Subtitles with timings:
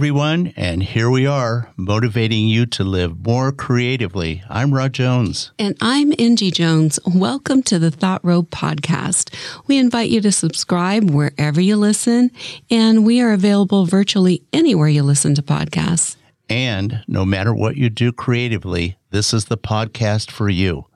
[0.00, 4.42] Everyone, and here we are, motivating you to live more creatively.
[4.48, 5.52] I'm Rod Jones.
[5.58, 6.98] And I'm Angie Jones.
[7.04, 9.30] Welcome to the Thought Road podcast.
[9.66, 12.30] We invite you to subscribe wherever you listen,
[12.70, 16.16] and we are available virtually anywhere you listen to podcasts.
[16.48, 20.86] And no matter what you do creatively, this is the podcast for you.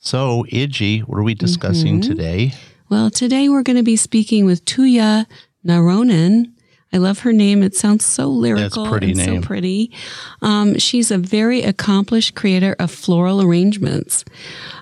[0.00, 2.10] So, Iggy, what are we discussing mm-hmm.
[2.10, 2.54] today?
[2.88, 5.26] Well, today we're going to be speaking with Tuija
[5.64, 6.53] Naronen.
[6.94, 7.64] I love her name.
[7.64, 9.42] It sounds so lyrical pretty and name.
[9.42, 9.90] so pretty.
[10.42, 14.24] Um, she's a very accomplished creator of floral arrangements,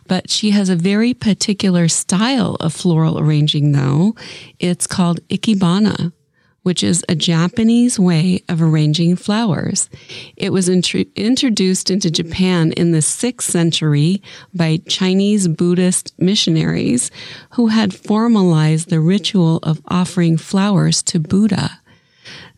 [0.09, 4.15] but she has a very particular style of floral arranging, though.
[4.59, 6.13] It's called ikebana
[6.63, 9.91] which is a Japanese way of arranging flowers.
[10.37, 14.23] It was int- introduced into Japan in the 6th century
[14.55, 17.11] by Chinese Buddhist missionaries
[17.55, 21.82] who had formalized the ritual of offering flowers to Buddha.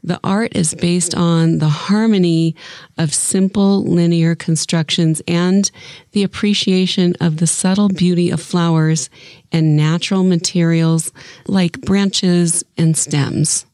[0.05, 2.55] The art is based on the harmony
[2.99, 5.71] of simple linear constructions and
[6.13, 9.09] the appreciation of the subtle beauty of flowers
[9.51, 11.11] and natural materials
[11.47, 13.65] like branches and stems.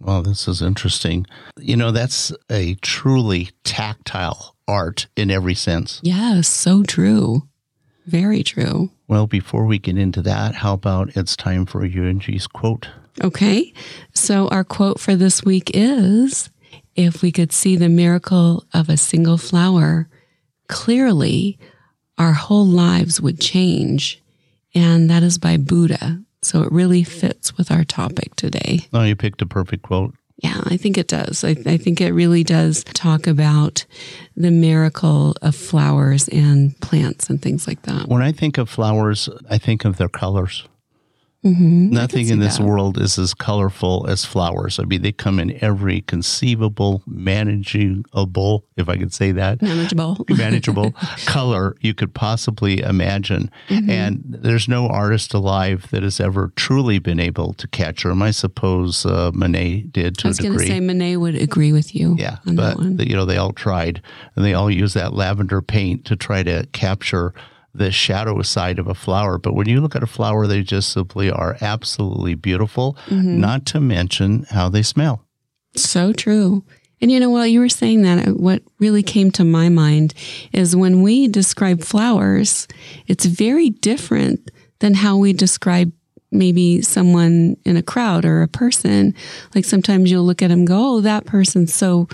[0.00, 1.24] Well, this is interesting.
[1.56, 6.00] You know, that's a truly tactile art in every sense.
[6.02, 7.46] Yes, so true.
[8.06, 8.90] Very true.
[9.06, 12.88] Well, before we get into that, how about it's time for Angie's quote?
[13.22, 13.72] Okay.
[14.14, 16.50] So our quote for this week is
[16.94, 20.08] If we could see the miracle of a single flower
[20.68, 21.58] clearly,
[22.18, 24.22] our whole lives would change.
[24.74, 26.22] And that is by Buddha.
[26.42, 28.86] So it really fits with our topic today.
[28.92, 30.14] Oh, you picked a perfect quote.
[30.42, 31.44] Yeah, I think it does.
[31.44, 33.86] I, I, think it really does talk about
[34.36, 38.08] the miracle of flowers and plants and things like that.
[38.08, 40.68] When I think of flowers, I think of their colors.
[41.46, 41.90] Mm-hmm.
[41.90, 42.66] Nothing in this that.
[42.66, 44.80] world is as colorful as flowers.
[44.80, 50.92] I mean, they come in every conceivable, manageable, if I could say that, manageable, manageable
[51.24, 53.50] color you could possibly imagine.
[53.68, 53.90] Mm-hmm.
[53.90, 58.22] And there's no artist alive that has ever truly been able to capture them.
[58.22, 60.48] I suppose uh, Monet did to a degree.
[60.48, 62.16] I was going to say Monet would agree with you.
[62.18, 64.02] Yeah, but you know they all tried,
[64.34, 67.32] and they all used that lavender paint to try to capture
[67.76, 69.38] the shadow side of a flower.
[69.38, 73.40] But when you look at a flower, they just simply are absolutely beautiful, mm-hmm.
[73.40, 75.24] not to mention how they smell.
[75.74, 76.64] So true.
[77.00, 80.14] And you know, while you were saying that, uh, what really came to my mind
[80.52, 82.66] is when we describe flowers,
[83.06, 85.92] it's very different than how we describe
[86.32, 89.14] maybe someone in a crowd or a person.
[89.54, 92.08] Like sometimes you'll look at them go, oh, that person's so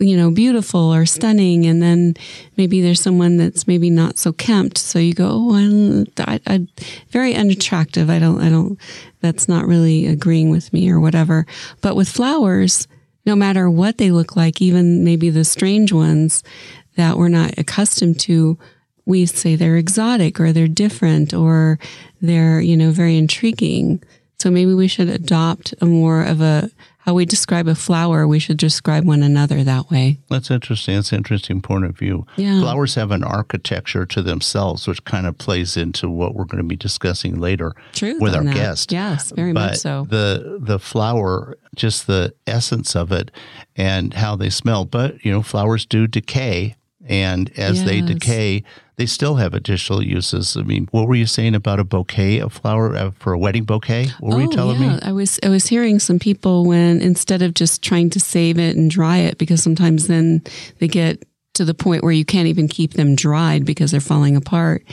[0.00, 1.66] you know, beautiful or stunning.
[1.66, 2.14] And then
[2.56, 4.78] maybe there's someone that's maybe not so kempt.
[4.78, 6.66] So you go, oh, I, I,
[7.10, 8.10] very unattractive.
[8.10, 8.78] I don't, I don't,
[9.20, 11.46] that's not really agreeing with me or whatever.
[11.80, 12.88] But with flowers,
[13.24, 16.42] no matter what they look like, even maybe the strange ones
[16.96, 18.58] that we're not accustomed to,
[19.06, 21.78] we say they're exotic or they're different or
[22.20, 24.02] they're, you know, very intriguing.
[24.38, 26.70] So maybe we should adopt a more of a
[27.04, 30.18] how we describe a flower, we should describe one another that way.
[30.30, 30.94] That's interesting.
[30.94, 32.26] That's an interesting point of view.
[32.36, 32.60] Yeah.
[32.60, 36.68] Flowers have an architecture to themselves, which kind of plays into what we're going to
[36.68, 38.54] be discussing later with our that.
[38.54, 38.90] guest.
[38.90, 40.06] Yes, very but much so.
[40.08, 43.30] The the flower, just the essence of it
[43.76, 44.86] and how they smell.
[44.86, 46.74] But you know, flowers do decay
[47.06, 47.86] and as yes.
[47.86, 48.64] they decay,
[48.96, 50.56] they still have additional uses.
[50.56, 53.64] I mean, what were you saying about a bouquet of flower uh, for a wedding
[53.64, 54.08] bouquet?
[54.20, 54.96] What were oh, you telling yeah.
[54.96, 54.98] me?
[55.02, 58.76] I was I was hearing some people when instead of just trying to save it
[58.76, 60.42] and dry it, because sometimes then
[60.78, 61.24] they get
[61.54, 64.84] to the point where you can't even keep them dried because they're falling apart,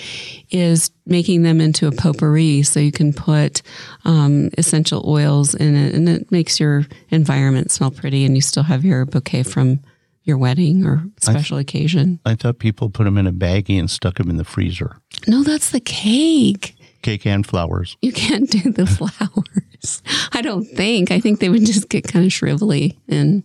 [0.51, 2.61] is making them into a potpourri.
[2.61, 3.63] So you can put
[4.05, 8.63] um, essential oils in it, and it makes your environment smell pretty, and you still
[8.63, 9.79] have your bouquet from
[10.23, 12.19] your wedding or special I th- occasion.
[12.25, 14.97] I thought people put them in a baggie and stuck them in the freezer.
[15.27, 16.75] No, that's the cake.
[17.01, 17.97] Cake and flowers.
[18.01, 18.85] You can't do the
[19.81, 20.03] flowers.
[20.33, 21.11] I don't think.
[21.11, 23.43] I think they would just get kind of shrivelly and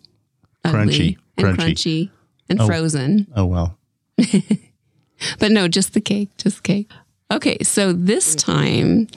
[0.64, 2.10] crunchy, and crunchy, crunchy
[2.48, 2.66] and oh.
[2.66, 3.26] frozen.
[3.34, 3.78] Oh well.
[5.38, 6.90] but no, just the cake, just cake.
[7.30, 9.08] Okay, so this time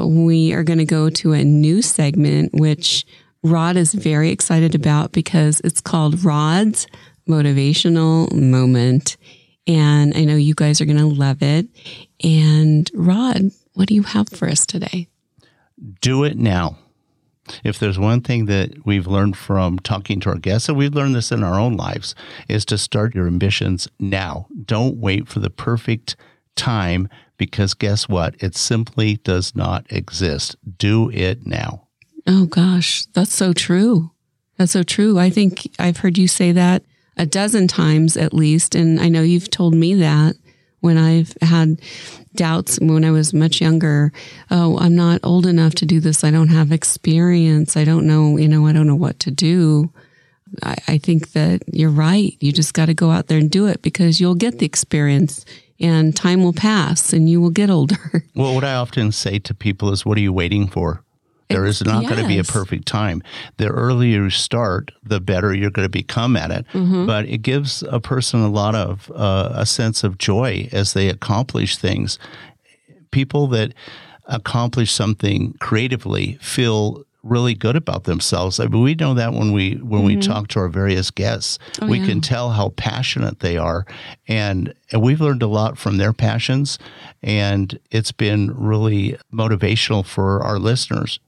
[0.00, 3.04] uh, we are going to go to a new segment, which
[3.42, 6.86] Rod is very excited about because it's called Rod's
[7.28, 9.16] motivational moment.
[9.66, 11.66] And I know you guys are going to love it.
[12.24, 15.08] And Rod, what do you have for us today?
[16.00, 16.78] Do it now.
[17.64, 21.14] If there's one thing that we've learned from talking to our guests, and we've learned
[21.14, 22.14] this in our own lives,
[22.48, 24.46] is to start your ambitions now.
[24.64, 26.16] Don't wait for the perfect
[26.56, 28.34] time because guess what?
[28.42, 30.56] It simply does not exist.
[30.78, 31.88] Do it now.
[32.26, 34.10] Oh gosh, that's so true.
[34.58, 35.18] That's so true.
[35.18, 36.82] I think I've heard you say that
[37.18, 38.74] a dozen times at least.
[38.74, 40.36] And I know you've told me that
[40.80, 41.80] when I've had
[42.38, 44.12] doubts when I was much younger.
[44.50, 46.24] Oh, I'm not old enough to do this.
[46.24, 47.76] I don't have experience.
[47.76, 49.92] I don't know, you know, I don't know what to do.
[50.62, 52.36] I, I think that you're right.
[52.40, 55.44] You just got to go out there and do it because you'll get the experience
[55.80, 58.24] and time will pass and you will get older.
[58.34, 61.02] Well, what I often say to people is, what are you waiting for?
[61.48, 62.10] There is not yes.
[62.10, 63.22] going to be a perfect time.
[63.56, 66.66] The earlier you start, the better you're going to become at it.
[66.72, 67.06] Mm-hmm.
[67.06, 71.08] But it gives a person a lot of uh, a sense of joy as they
[71.08, 72.18] accomplish things.
[73.10, 73.72] People that
[74.26, 78.60] accomplish something creatively feel really good about themselves.
[78.60, 80.06] I mean, we know that when we when mm-hmm.
[80.06, 82.06] we talk to our various guests, oh, we yeah.
[82.06, 83.86] can tell how passionate they are,
[84.28, 86.78] and, and we've learned a lot from their passions,
[87.22, 91.20] and it's been really motivational for our listeners.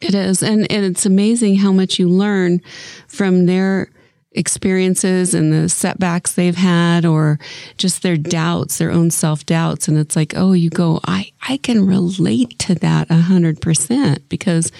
[0.00, 0.42] It is.
[0.42, 2.60] And, and it's amazing how much you learn
[3.08, 3.88] from their
[4.36, 7.38] experiences and the setbacks they've had or
[7.78, 9.88] just their doubts, their own self doubts.
[9.88, 14.28] And it's like, oh, you go, I, I can relate to that a hundred percent
[14.28, 14.70] because,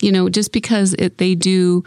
[0.00, 1.82] you know, just because it, they do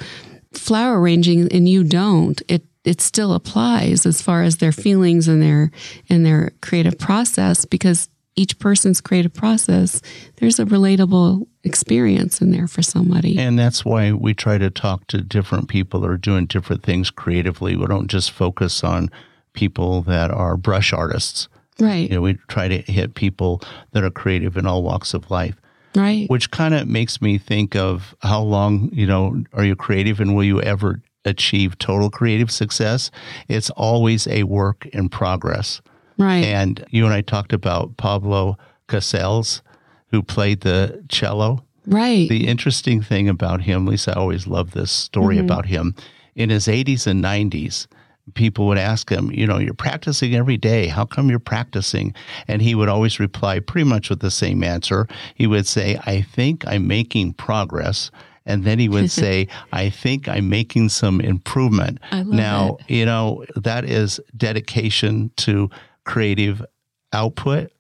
[0.52, 5.42] flower arranging and you don't, it, it still applies as far as their feelings and
[5.42, 5.72] their,
[6.10, 10.02] and their creative process because each person's creative process,
[10.38, 13.38] there's a relatable experience in there for somebody.
[13.38, 17.12] And that's why we try to talk to different people that are doing different things
[17.12, 17.76] creatively.
[17.76, 19.10] We don't just focus on
[19.54, 21.48] people that are brush artists.
[21.80, 22.10] Right.
[22.10, 25.56] You know, we try to hit people that are creative in all walks of life.
[25.96, 26.28] Right.
[26.30, 30.36] Which kind of makes me think of how long, you know, are you creative and
[30.36, 33.12] will you ever achieve total creative success?
[33.48, 35.82] It's always a work in progress.
[36.18, 36.46] Right.
[36.46, 38.58] And you and I talked about Pablo
[38.88, 39.62] Casals,
[40.10, 41.64] who played the cello.
[41.86, 42.30] Right.
[42.30, 45.46] The interesting thing about him, Lisa, I always love this story mm-hmm.
[45.46, 45.96] about him.
[46.36, 47.88] In his 80s and 90s,
[48.36, 50.88] people would ask him, you know, you're practicing every day.
[50.88, 52.14] How come you're practicing?
[52.48, 55.08] And he would always reply pretty much with the same answer.
[55.36, 58.12] He would say, I think I'm making progress.
[58.46, 62.00] And then he would say, I think I'm making some improvement.
[62.12, 62.94] now, it.
[62.94, 65.70] you know, that is dedication to
[66.06, 66.64] creative
[67.12, 67.72] output.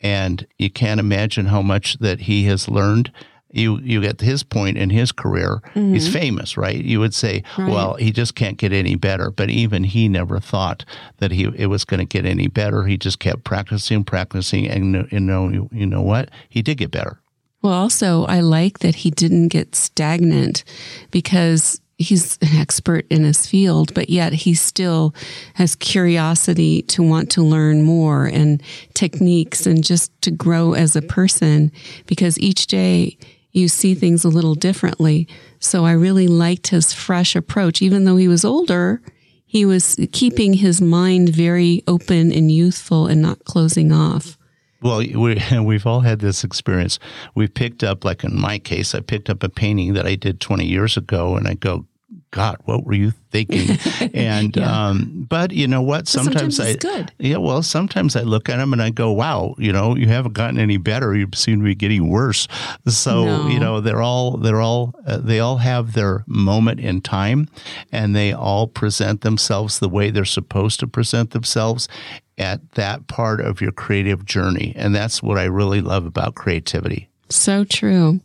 [0.00, 3.12] And you can't imagine how much that he has learned.
[3.54, 5.92] You you get to his point in his career, mm-hmm.
[5.92, 6.82] he's famous, right?
[6.82, 7.70] You would say, right.
[7.70, 9.30] well, he just can't get any better.
[9.30, 10.86] But even he never thought
[11.18, 12.84] that he it was going to get any better.
[12.84, 16.30] He just kept practicing, practicing, and you know you know what?
[16.48, 17.20] He did get better.
[17.62, 20.64] Well, also, I like that he didn't get stagnant
[21.12, 25.14] because he's an expert in his field, but yet he still
[25.54, 28.62] has curiosity to want to learn more and
[28.94, 31.72] techniques and just to grow as a person
[32.06, 33.16] because each day
[33.52, 35.28] you see things a little differently.
[35.58, 37.82] So I really liked his fresh approach.
[37.82, 39.02] Even though he was older,
[39.46, 44.38] he was keeping his mind very open and youthful and not closing off.
[44.82, 46.98] Well, we, we've all had this experience.
[47.34, 50.40] We picked up, like in my case, I picked up a painting that I did
[50.40, 51.86] 20 years ago, and I go,
[52.32, 53.78] God, what were you thinking?
[54.14, 54.88] And yeah.
[54.88, 56.08] um, but you know what?
[56.08, 57.12] Sometimes, sometimes I good.
[57.18, 57.36] yeah.
[57.36, 60.58] Well, sometimes I look at them and I go, Wow, you know, you haven't gotten
[60.58, 61.14] any better.
[61.14, 62.48] You seem to be getting worse.
[62.88, 63.48] So no.
[63.48, 67.48] you know, they're all they're all uh, they all have their moment in time,
[67.90, 71.88] and they all present themselves the way they're supposed to present themselves
[72.38, 77.08] at that part of your creative journey, and that's what I really love about creativity.
[77.28, 78.20] So true,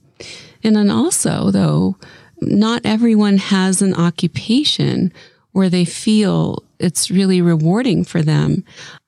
[0.64, 1.98] and then also though
[2.42, 5.12] not everyone has an occupation
[5.52, 8.64] where they feel it's really rewarding for them.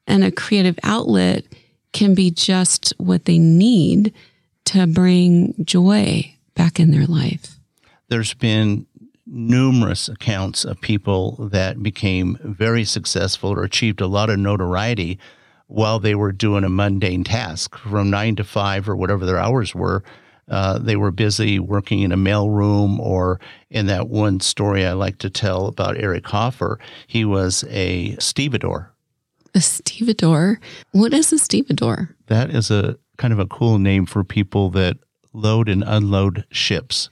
[0.07, 1.45] And a creative outlet
[1.93, 4.13] can be just what they need
[4.65, 7.55] to bring joy back in their life.
[8.09, 8.85] There's been
[9.25, 15.19] numerous accounts of people that became very successful or achieved a lot of notoriety
[15.67, 19.75] while they were doing a mundane task from nine to five or whatever their hours
[19.75, 20.03] were
[20.49, 23.39] uh, they were busy working in a mailroom or
[23.69, 28.91] in that one story I like to tell about Eric Hoffer, he was a stevedore.
[29.55, 30.59] A stevedore?
[30.91, 32.15] What is a stevedore?
[32.27, 34.97] That is a kind of a cool name for people that
[35.33, 37.09] load and unload ships.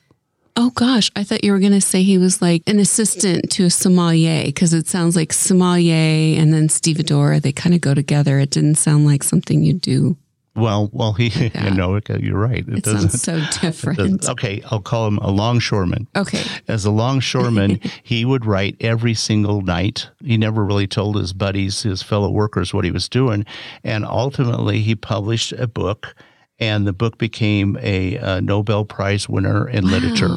[0.56, 3.66] Oh gosh, I thought you were going to say he was like an assistant to
[3.66, 7.40] a sommelier because it sounds like sommelier and then stevedore.
[7.40, 8.40] They kind of go together.
[8.40, 10.18] It didn't sound like something you'd do
[10.58, 11.66] well, well, he, yeah.
[11.66, 12.68] you know, you're right.
[12.68, 14.28] It, it sounds so different.
[14.28, 16.08] Okay, I'll call him a longshoreman.
[16.16, 16.44] Okay.
[16.68, 20.10] As a longshoreman, he would write every single night.
[20.24, 23.46] He never really told his buddies, his fellow workers, what he was doing.
[23.84, 26.16] And ultimately, he published a book,
[26.60, 29.92] and the book became a, a Nobel Prize winner in wow.
[29.92, 30.36] literature.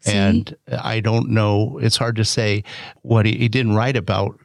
[0.00, 0.12] See?
[0.12, 2.64] And I don't know, it's hard to say
[3.02, 4.38] what he, he didn't write about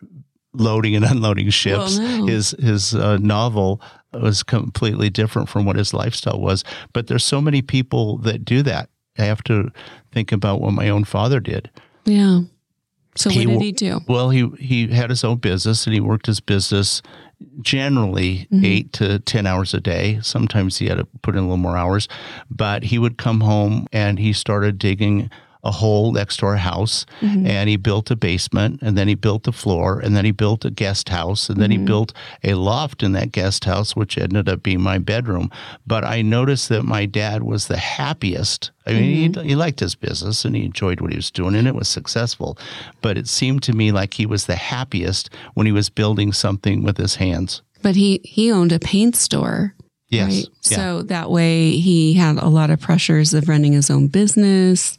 [0.57, 1.97] loading and unloading ships.
[1.97, 2.25] Well, no.
[2.27, 3.81] His his uh, novel
[4.21, 6.63] was completely different from what his lifestyle was.
[6.93, 8.89] But there's so many people that do that.
[9.17, 9.71] I have to
[10.11, 11.69] think about what my own father did.
[12.05, 12.41] Yeah.
[13.15, 14.01] So what did he do?
[14.07, 17.01] Well, he he had his own business and he worked his business
[17.61, 18.65] generally mm-hmm.
[18.65, 20.19] eight to 10 hours a day.
[20.21, 22.07] Sometimes he had to put in a little more hours,
[22.49, 25.29] but he would come home and he started digging
[25.65, 27.45] a hole next to our house mm-hmm.
[27.45, 30.63] and he built a basement and then he built a floor and then he built
[30.63, 31.81] a guest house and then mm-hmm.
[31.81, 35.49] he built a loft in that guest house which ended up being my bedroom
[35.87, 39.41] but i noticed that my dad was the happiest i mean mm-hmm.
[39.41, 41.87] he, he liked his business and he enjoyed what he was doing and it was
[41.87, 42.57] successful
[43.01, 46.83] but it seemed to me like he was the happiest when he was building something
[46.83, 49.73] with his hands but he he owned a paint store
[50.15, 50.33] Yes.
[50.33, 50.47] Right?
[50.63, 50.77] Yeah.
[50.77, 54.97] So that way he had a lot of pressures of running his own business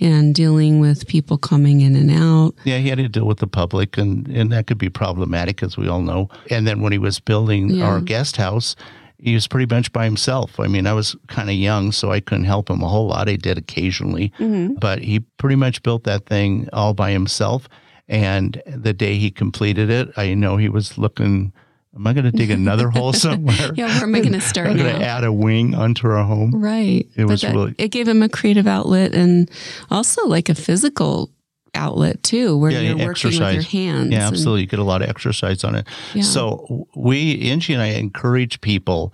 [0.00, 2.54] and dealing with people coming in and out.
[2.64, 5.76] Yeah, he had to deal with the public and, and that could be problematic as
[5.76, 6.28] we all know.
[6.50, 7.84] And then when he was building yeah.
[7.84, 8.76] our guest house,
[9.20, 10.60] he was pretty much by himself.
[10.60, 13.28] I mean, I was kind of young, so I couldn't help him a whole lot.
[13.28, 14.74] I did occasionally, mm-hmm.
[14.74, 17.68] but he pretty much built that thing all by himself.
[18.08, 21.52] And the day he completed it, I know he was looking
[21.98, 23.72] Am I going to dig another hole somewhere?
[23.74, 24.68] yeah, we're making a start.
[24.68, 26.52] I'm going to add a wing onto our home.
[26.54, 27.06] Right.
[27.16, 27.74] It but was that, really.
[27.76, 29.50] It gave him a creative outlet and
[29.90, 31.30] also like a physical
[31.74, 33.40] outlet too, where yeah, you're exercise.
[33.40, 34.12] working with your hands.
[34.12, 34.62] Yeah, absolutely.
[34.62, 35.86] And, you get a lot of exercise on it.
[36.14, 36.22] Yeah.
[36.22, 39.12] So we, Angie and I, encourage people: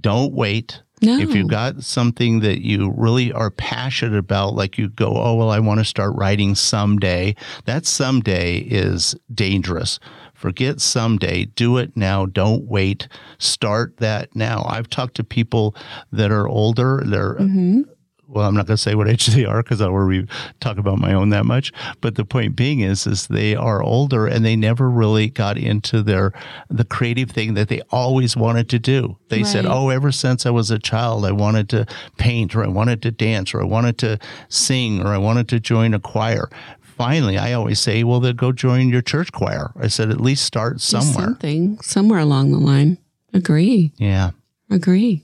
[0.00, 0.82] don't wait.
[1.02, 1.18] No.
[1.18, 5.50] If you've got something that you really are passionate about, like you go, oh well,
[5.50, 7.34] I want to start writing someday.
[7.66, 9.98] That someday is dangerous
[10.36, 11.46] Forget someday.
[11.46, 12.26] Do it now.
[12.26, 13.08] Don't wait.
[13.38, 14.66] Start that now.
[14.68, 15.74] I've talked to people
[16.12, 17.02] that are older.
[17.06, 17.82] They're mm-hmm.
[18.28, 20.26] well, I'm not going to say what age they are because I already
[20.60, 21.72] talk about my own that much.
[22.02, 26.02] But the point being is, is they are older and they never really got into
[26.02, 26.32] their
[26.68, 29.16] the creative thing that they always wanted to do.
[29.30, 29.46] They right.
[29.46, 31.86] said, "Oh, ever since I was a child, I wanted to
[32.18, 34.18] paint, or I wanted to dance, or I wanted to
[34.50, 36.50] sing, or I wanted to join a choir."
[36.96, 39.72] Finally, I always say, well, then go join your church choir.
[39.76, 41.26] I said, at least start somewhere.
[41.26, 42.98] something, somewhere along the line.
[43.32, 43.92] Agree.
[43.96, 44.30] Yeah.
[44.70, 45.22] Agree.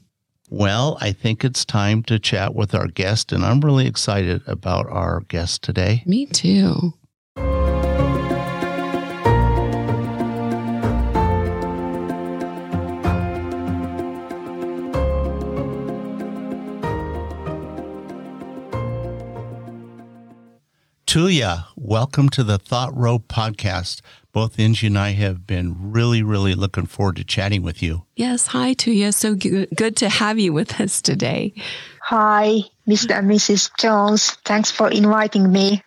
[0.51, 4.87] Well, I think it's time to chat with our guest, and I'm really excited about
[4.91, 6.03] our guest today.
[6.05, 6.93] Me too.
[21.13, 24.01] Tuija, welcome to the Thought Row podcast.
[24.33, 28.07] Both Angie and I have been really, really looking forward to chatting with you.
[28.17, 28.47] Yes.
[28.47, 29.13] Hi, Tuija.
[29.13, 31.53] So good to have you with us today.
[32.01, 33.19] Hi, Mr.
[33.19, 33.71] and Mrs.
[33.79, 34.31] Jones.
[34.47, 35.83] Thanks for inviting me.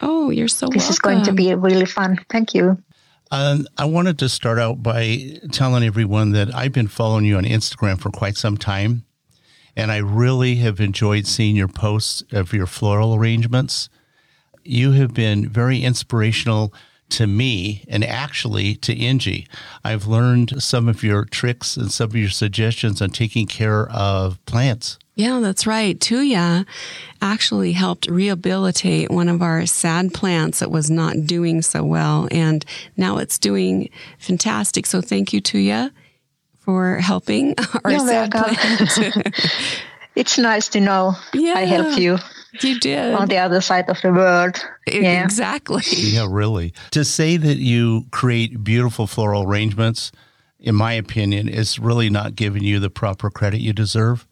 [0.00, 0.90] Oh, you're so This welcome.
[0.90, 2.24] is going to be really fun.
[2.30, 2.82] Thank you.
[3.30, 7.44] Um, I wanted to start out by telling everyone that I've been following you on
[7.44, 9.04] Instagram for quite some time.
[9.76, 13.90] And I really have enjoyed seeing your posts of your floral arrangements
[14.68, 16.72] you have been very inspirational
[17.08, 19.46] to me and actually to Angie.
[19.84, 24.44] I've learned some of your tricks and some of your suggestions on taking care of
[24.46, 24.98] plants.
[25.14, 25.98] Yeah, that's right.
[25.98, 26.66] Tuija
[27.22, 32.28] actually helped rehabilitate one of our sad plants that was not doing so well.
[32.30, 32.64] And
[32.98, 34.84] now it's doing fantastic.
[34.84, 35.90] So thank you, Tuija,
[36.58, 37.54] for helping
[37.84, 39.34] our You're sad plant.
[40.14, 41.54] it's nice to know yeah.
[41.54, 42.18] I help you.
[42.62, 43.14] You did.
[43.14, 44.56] On the other side of the world.
[44.86, 45.24] Yeah.
[45.24, 45.82] Exactly.
[45.90, 46.72] Yeah, really.
[46.92, 50.12] To say that you create beautiful floral arrangements,
[50.58, 54.26] in my opinion, is really not giving you the proper credit you deserve.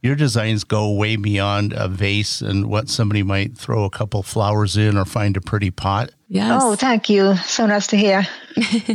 [0.00, 4.76] Your designs go way beyond a vase and what somebody might throw a couple flowers
[4.76, 6.10] in or find a pretty pot.
[6.28, 6.60] Yes.
[6.62, 7.36] Oh, thank you.
[7.36, 8.26] So nice to hear.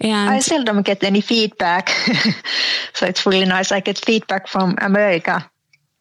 [0.00, 1.88] and I seldom get any feedback.
[2.92, 3.72] so it's really nice.
[3.72, 5.50] I get feedback from America.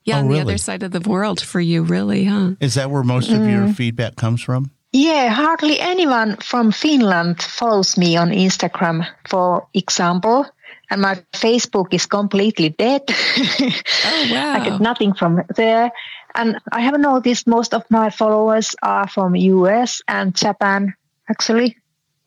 [0.04, 0.40] Yeah, oh, on really?
[0.40, 2.52] the other side of the world for you, really, huh?
[2.60, 3.76] Is that where most of your mm.
[3.76, 4.72] feedback comes from?
[4.94, 10.46] Yeah, hardly anyone from Finland follows me on Instagram, for example.
[10.90, 13.04] And my Facebook is completely dead.
[13.08, 14.54] oh, wow.
[14.54, 15.92] I get nothing from there.
[16.36, 20.94] And I have noticed most of my followers are from US and Japan,
[21.30, 21.78] actually.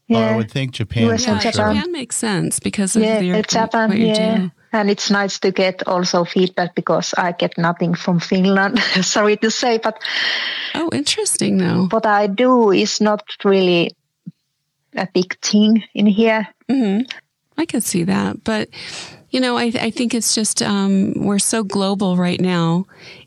[0.09, 0.19] Yeah.
[0.19, 1.11] Oh, I would think Japan.
[1.11, 1.75] US yeah, Japan.
[1.77, 4.39] Japan makes sense because of yeah, your, Japan, what you yeah.
[4.39, 4.51] do.
[4.75, 8.79] And it's nice to get also feedback because I get nothing from Finland.
[9.03, 10.03] Sorry to say, but.
[10.75, 11.87] Oh, interesting though.
[11.91, 13.95] What I do is not really
[14.97, 16.49] a big thing in here.
[16.69, 17.07] Mm-hmm.
[17.57, 18.43] I can see that.
[18.43, 18.69] But,
[19.35, 22.87] You know, I, I think it's just um, we're so global right now,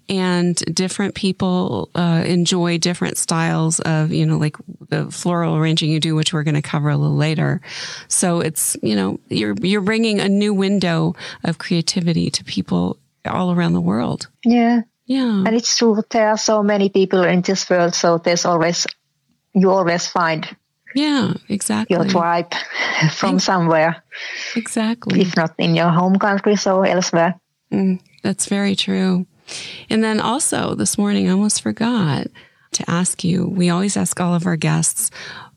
[0.10, 4.56] and different people uh, enjoy different styles of you know like
[4.90, 7.62] the floral arranging you do which we're going to cover a little later
[8.08, 13.52] so it's you know you're you're bringing a new window of creativity to people all
[13.52, 17.70] around the world yeah yeah and it's true there are so many people in this
[17.70, 18.88] world so there's always
[19.54, 20.56] you always find
[20.96, 21.96] yeah, exactly.
[21.96, 22.52] Your tribe
[23.12, 24.04] from somewhere.
[24.56, 25.22] Exactly.
[25.22, 27.36] If not in your home country, so elsewhere.
[27.72, 29.28] Mm, that's very true.
[29.90, 32.28] And then also this morning, I almost forgot
[32.74, 33.48] to ask you.
[33.48, 35.12] We always ask all of our guests,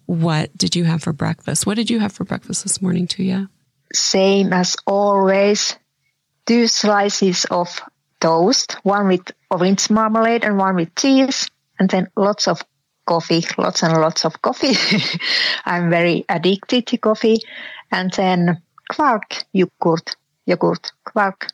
[0.06, 1.66] what did you have for breakfast?
[1.66, 3.48] What did you have for breakfast this morning, Tuija?
[3.92, 5.76] Same as always.
[6.46, 7.80] Two slices of
[8.20, 12.62] toast, one with orange marmalade and one with cheese, and then lots of
[13.06, 14.74] coffee, lots and lots of coffee.
[15.64, 17.38] I'm very addicted to coffee.
[17.90, 20.16] And then quark yogurt,
[20.46, 21.48] yogurt, quark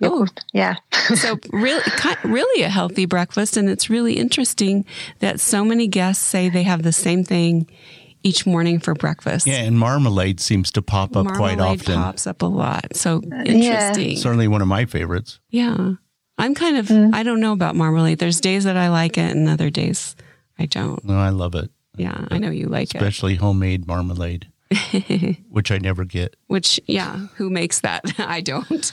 [0.00, 0.30] yogurt.
[0.36, 0.48] Oh.
[0.52, 0.76] Yeah.
[1.14, 1.82] so really,
[2.24, 3.56] really a healthy breakfast.
[3.56, 4.84] And it's really interesting
[5.20, 7.68] that so many guests say they have the same thing
[8.22, 9.46] each morning for breakfast.
[9.46, 11.94] Yeah, and marmalade seems to pop up marmalade quite often.
[11.94, 12.96] Marmalade pops up a lot.
[12.96, 14.10] So interesting.
[14.10, 14.18] Yeah.
[14.18, 15.40] Certainly one of my favorites.
[15.50, 15.94] Yeah.
[16.38, 17.14] I'm kind of, mm.
[17.14, 18.18] I don't know about marmalade.
[18.18, 20.16] There's days that I like it and other days
[20.58, 21.04] I don't.
[21.04, 21.70] No, I love it.
[21.96, 23.02] Yeah, I know you like Especially it.
[23.02, 24.48] Especially homemade marmalade,
[25.48, 26.34] which I never get.
[26.48, 28.02] Which, yeah, who makes that?
[28.18, 28.92] I don't.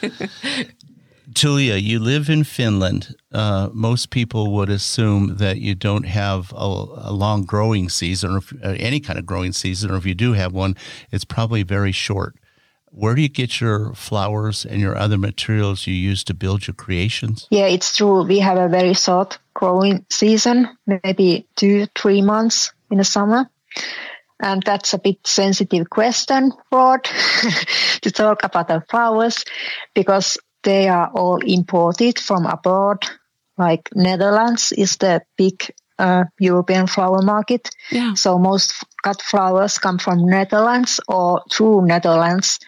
[1.34, 3.16] Tuija, you live in Finland.
[3.32, 8.38] Uh, most people would assume that you don't have a, a long growing season or
[8.38, 10.76] if, uh, any kind of growing season, or if you do have one,
[11.12, 12.36] it's probably very short.
[12.94, 16.74] Where do you get your flowers and your other materials you use to build your
[16.74, 17.48] creations?
[17.50, 18.24] Yeah, it's true.
[18.24, 23.50] We have a very short growing season, maybe two, three months in the summer.
[24.42, 27.04] And that's a bit sensitive question, Rod,
[28.02, 29.46] to talk about the flowers
[29.94, 33.06] because they are all imported from abroad.
[33.58, 37.70] Like Netherlands is the big uh, European flower market.
[37.92, 38.14] Yeah.
[38.16, 42.60] So most cut flowers come from Netherlands or through Netherlands.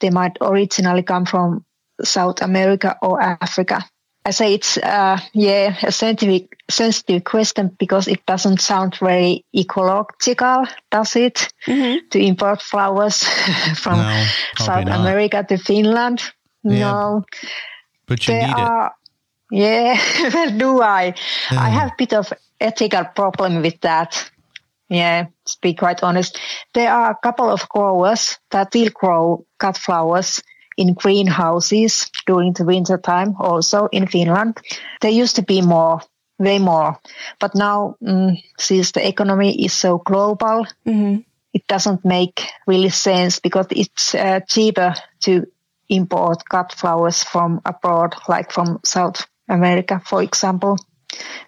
[0.00, 1.64] They might originally come from
[2.02, 3.84] South America or Africa.
[4.24, 10.66] I say it's uh, yeah a sensitive sensitive question because it doesn't sound very ecological,
[10.90, 11.52] does it?
[11.66, 12.08] Mm-hmm.
[12.10, 13.24] To import flowers
[13.76, 14.26] from no,
[14.58, 15.00] South not.
[15.00, 16.22] America to Finland?
[16.64, 17.24] Yeah, no,
[18.06, 18.92] but you there need are, it.
[19.52, 21.14] Yeah, well, do I?
[21.50, 24.30] I have a bit of ethical problem with that.
[24.88, 26.38] Yeah, to be quite honest,
[26.74, 30.42] there are a couple of growers that still grow cut flowers
[30.76, 34.58] in greenhouses during the winter time also in Finland.
[35.00, 36.00] There used to be more,
[36.38, 36.98] way more,
[37.40, 41.20] but now mm, since the economy is so global, mm-hmm.
[41.52, 45.46] it doesn't make really sense because it's uh, cheaper to
[45.92, 50.76] import cut flowers from abroad, like from South America, for example.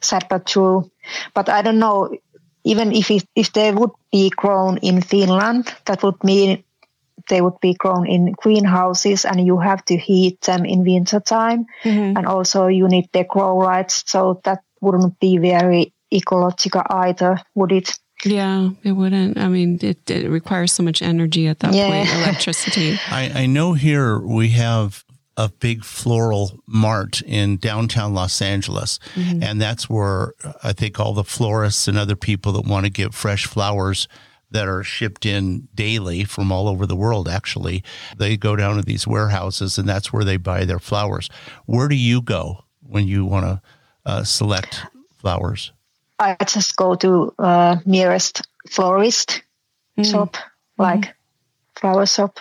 [0.00, 0.90] Sad but true.
[1.34, 2.10] But I don't know,
[2.64, 6.64] even if it, if they would be grown in Finland, that would mean
[7.28, 11.66] they would be grown in greenhouses and you have to heat them in winter time.
[11.82, 12.16] Mm-hmm.
[12.16, 14.04] And also you need the grow lights.
[14.06, 17.98] So that wouldn't be very ecological either, would it?
[18.24, 19.38] Yeah, it wouldn't.
[19.38, 21.88] I mean, it, it requires so much energy at that yeah.
[21.90, 22.98] point, electricity.
[23.10, 25.04] I, I know here we have
[25.36, 28.98] a big floral mart in downtown Los Angeles.
[29.14, 29.42] Mm-hmm.
[29.42, 30.32] And that's where
[30.62, 34.08] I think all the florists and other people that want to get fresh flowers
[34.50, 37.82] that are shipped in daily from all over the world, actually.
[38.16, 41.28] They go down to these warehouses and that's where they buy their flowers.
[41.66, 43.62] Where do you go when you want to
[44.06, 44.82] uh, select
[45.18, 45.72] flowers?
[46.18, 49.42] I just go to uh, nearest florist
[49.98, 50.10] mm.
[50.10, 50.36] shop,
[50.78, 51.12] like mm.
[51.74, 52.38] flower shop.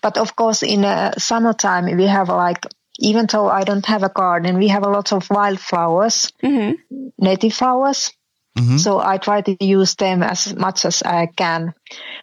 [0.00, 2.66] But of course, in uh, summertime, we have like,
[2.98, 7.08] even though I don't have a garden, we have a lot of wildflowers, mm-hmm.
[7.18, 8.12] native flowers.
[8.58, 8.76] Mm-hmm.
[8.76, 11.74] So I try to use them as much as I can.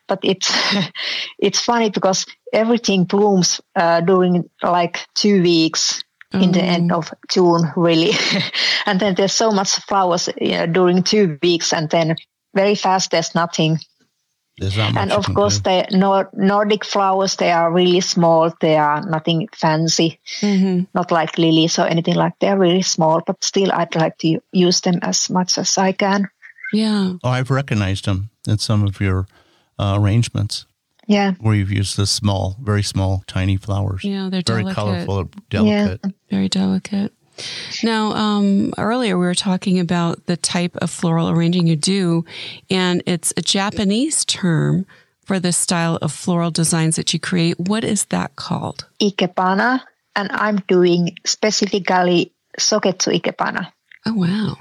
[0.07, 0.49] But it's
[1.39, 6.43] it's funny because everything blooms uh, during like two weeks mm.
[6.43, 6.97] in the end oh.
[6.97, 8.11] of June, really.
[8.85, 12.15] and then there's so much flowers you know, during two weeks, and then
[12.53, 13.79] very fast there's nothing.
[14.57, 15.63] There's not and of course, do.
[15.63, 18.51] the Nord- Nordic flowers they are really small.
[18.59, 20.83] They are nothing fancy, mm-hmm.
[20.93, 22.33] not like lilies or anything like.
[22.39, 26.29] They're really small, but still, I'd like to use them as much as I can.
[26.73, 27.13] Yeah.
[27.23, 29.25] Oh, I've recognized them in some of your
[29.79, 30.65] uh, arrangements.
[31.11, 31.33] Yeah.
[31.39, 34.03] Where you've used the small, very small, tiny flowers.
[34.03, 34.75] Yeah, they're very delicate.
[34.75, 35.99] colorful, delicate.
[36.03, 36.11] Yeah.
[36.29, 37.11] Very delicate.
[37.83, 42.23] Now, um, earlier we were talking about the type of floral arranging you do,
[42.69, 44.85] and it's a Japanese term
[45.25, 47.59] for the style of floral designs that you create.
[47.59, 48.85] What is that called?
[49.01, 49.81] Ikebana,
[50.15, 53.71] and I'm doing specifically Sogetsu Ikebana.
[54.05, 54.57] Oh wow,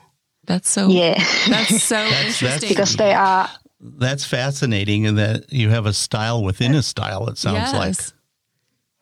[0.47, 1.15] that's so Yeah,
[1.49, 2.47] that's so That's- interesting.
[2.47, 3.49] that's- because they are
[3.81, 7.29] That's fascinating, and that you have a style within a style.
[7.29, 7.97] It sounds like.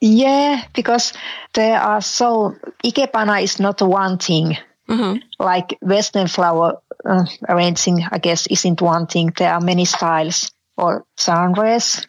[0.01, 1.13] yeah because
[1.55, 4.57] they are so Ikebana is not one thing.
[4.89, 5.17] Uh-huh.
[5.39, 9.35] like Western flower uh, arranging, I guess, isn't one thing.
[9.37, 12.07] There are many styles or genres.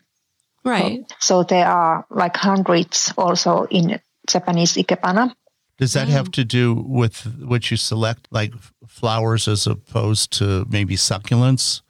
[0.63, 1.03] Right.
[1.19, 5.33] So there are like hundreds also in Japanese ikebana.
[5.77, 8.53] Does that have to do with what you select, like
[8.87, 11.81] flowers as opposed to maybe succulents?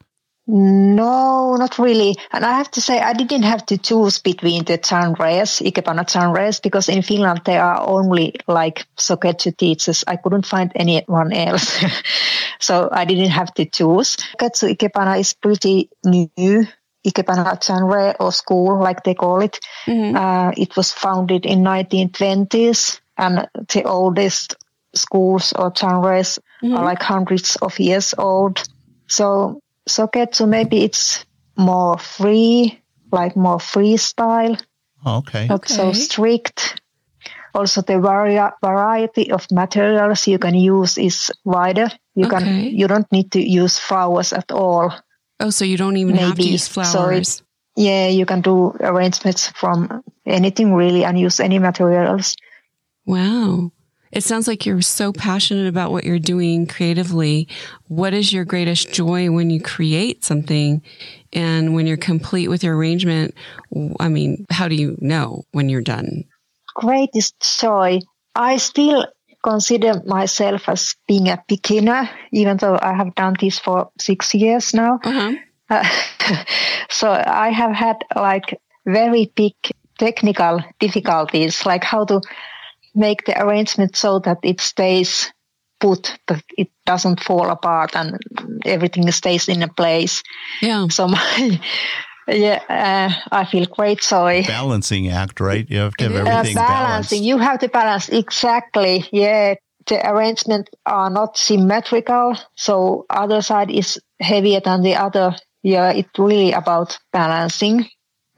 [0.52, 2.16] No, not really.
[2.32, 6.58] And I have to say, I didn't have to choose between the genres, ikebana genres,
[6.58, 10.02] because in Finland there are only like Sogetsu teachers.
[10.08, 11.84] I couldn't find anyone else.
[12.58, 14.16] so I didn't have to choose.
[14.16, 16.66] Sogetsu ikebana is pretty new.
[17.06, 19.60] Ikebana genre or school, like they call it.
[20.16, 24.56] Uh, it was founded in 1920s and the oldest
[24.94, 26.40] schools or genres
[26.74, 28.62] are like hundreds of years old.
[29.06, 31.24] So Sogetsu, maybe it's
[31.56, 32.80] more free,
[33.12, 34.56] like more freestyle,
[35.04, 35.46] Oh, okay.
[35.48, 36.80] not so strict.
[37.54, 41.88] Also, the vari- variety of materials you can use is wider.
[42.14, 42.38] You Okay.
[42.38, 44.92] can you don't need to use flowers at all.
[45.40, 46.52] Oh, so you don't even have to Maybe.
[46.54, 47.42] use So flowers.
[47.76, 52.36] Yeah, you can do arrangements from anything really and use any materials.
[53.06, 53.72] wow.
[54.12, 57.46] It sounds like you're so passionate about what you're doing creatively.
[57.88, 60.82] What is your greatest joy when you create something
[61.32, 63.34] and when you're complete with your arrangement?
[64.00, 66.24] I mean, how do you know when you're done?
[66.80, 68.00] greatest joy.
[68.34, 69.06] I still
[69.42, 74.74] consider myself as being a beginner, even though I have done this for six years
[74.74, 74.98] now.
[75.02, 75.32] Uh-huh.
[75.68, 76.44] Uh,
[76.90, 79.54] so I have had like very big
[79.98, 82.20] technical difficulties, like how to
[82.94, 85.32] make the arrangement so that it stays
[85.80, 88.18] put, that it doesn't fall apart and
[88.64, 90.22] everything stays in a place.
[90.60, 90.88] Yeah.
[90.88, 91.60] So my,
[92.28, 94.44] yeah, uh, I feel great joy.
[94.46, 95.68] Balancing act, right?
[95.68, 96.26] You have to have It is.
[96.26, 97.10] Uh, everything balanced.
[97.10, 97.24] balancing.
[97.24, 99.08] You have to balance exactly.
[99.12, 99.54] Yeah,
[99.86, 105.34] the arrangement are not symmetrical, so other side is heavier than the other.
[105.62, 107.88] Yeah, it's really about balancing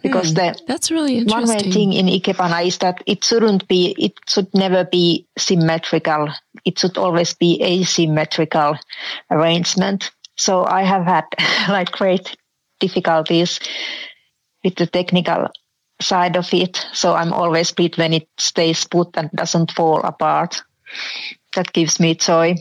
[0.03, 0.35] because Hmm.
[0.35, 1.73] the That's really one interesting.
[1.73, 6.29] thing in ikebana is that it shouldn't be, it should never be symmetrical.
[6.65, 8.77] It should always be asymmetrical
[9.31, 10.11] arrangement.
[10.37, 11.25] So I have had
[11.69, 12.37] like great
[12.81, 13.61] difficulties
[14.65, 15.49] with the technical
[16.01, 16.85] side of it.
[16.93, 20.63] So I'm always pleased when it stays put and doesn't fall apart.
[21.55, 22.57] That gives me joy.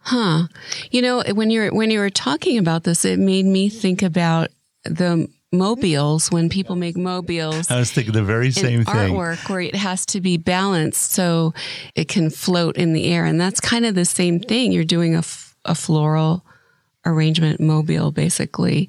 [0.00, 0.48] Huh.
[0.90, 4.50] You know, when you're when you were talking about this, it made me think about
[4.84, 7.70] the mobiles when people make mobiles.
[7.70, 8.94] I was thinking the very same in thing.
[8.94, 11.54] artwork where it has to be balanced so
[11.94, 13.24] it can float in the air.
[13.24, 14.72] And that's kind of the same thing.
[14.72, 16.44] You're doing a, f- a floral
[17.06, 18.88] arrangement mobile basically.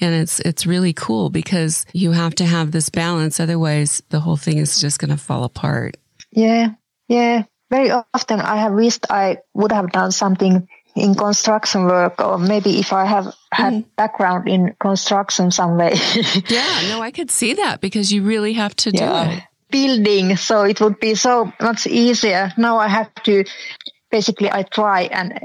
[0.00, 3.40] And it's, it's really cool because you have to have this balance.
[3.40, 5.96] Otherwise the whole thing is just going to fall apart.
[6.32, 6.70] Yeah,
[7.08, 7.44] yeah.
[7.70, 12.78] Very often I have wished I would have done something in construction work or maybe
[12.78, 15.94] if I have had background in construction some way.
[16.48, 16.88] Yeah.
[16.88, 19.42] No, I could see that because you really have to do it.
[19.70, 22.52] Building, so it would be so much easier.
[22.56, 23.44] Now I have to
[24.10, 25.38] basically I try and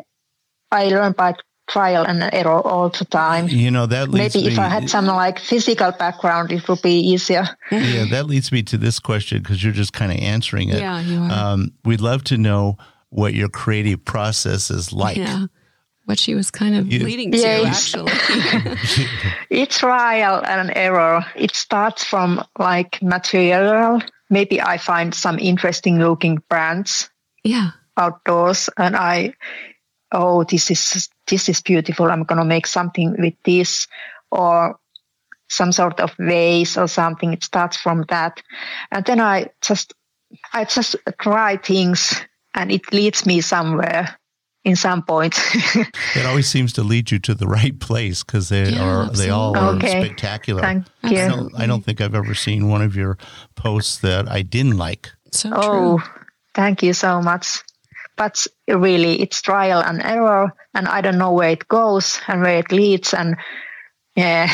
[0.71, 1.35] I learn by
[1.67, 3.47] trial and error all the time.
[3.47, 4.53] You know that leads Maybe me.
[4.53, 7.47] if I had some like physical background, it would be easier.
[7.71, 10.79] yeah, that leads me to this question because you're just kind of answering it.
[10.79, 11.31] Yeah, you are.
[11.31, 12.77] Um, we'd love to know
[13.15, 15.15] what your creative process is like.
[15.17, 15.45] Yeah.
[16.03, 17.95] What she was kind of You- leading to, Yes.
[17.95, 18.11] actually.
[19.49, 21.25] It's trial and error.
[21.35, 24.01] It starts from like material.
[24.29, 27.09] Maybe I find some interesting looking brands
[27.43, 27.71] yeah.
[27.97, 29.33] outdoors and I,
[30.11, 32.11] oh, this is, this is beautiful.
[32.11, 33.87] I'm going to make something with this
[34.29, 34.77] or
[35.49, 37.33] some sort of vase or something.
[37.33, 38.43] It starts from that.
[38.91, 39.93] And then I just,
[40.53, 42.13] I just try things
[42.55, 44.17] and it leads me somewhere
[44.63, 45.39] in some point.
[46.15, 49.29] It always seems to lead you to the right place because they Yeah, are they
[49.29, 49.99] all are Okay.
[50.01, 50.61] spectacular.
[50.61, 51.27] Thank I you.
[51.27, 53.17] don't, I don't think I've ever seen one of your
[53.55, 55.11] posts that I didn't like.
[55.31, 56.01] So Oh, true.
[56.55, 57.61] thank you so much.
[58.17, 62.59] But really, it's trial and error, and I don't know where it goes and where
[62.59, 63.13] it leads.
[63.13, 63.35] And
[64.15, 64.47] yeah,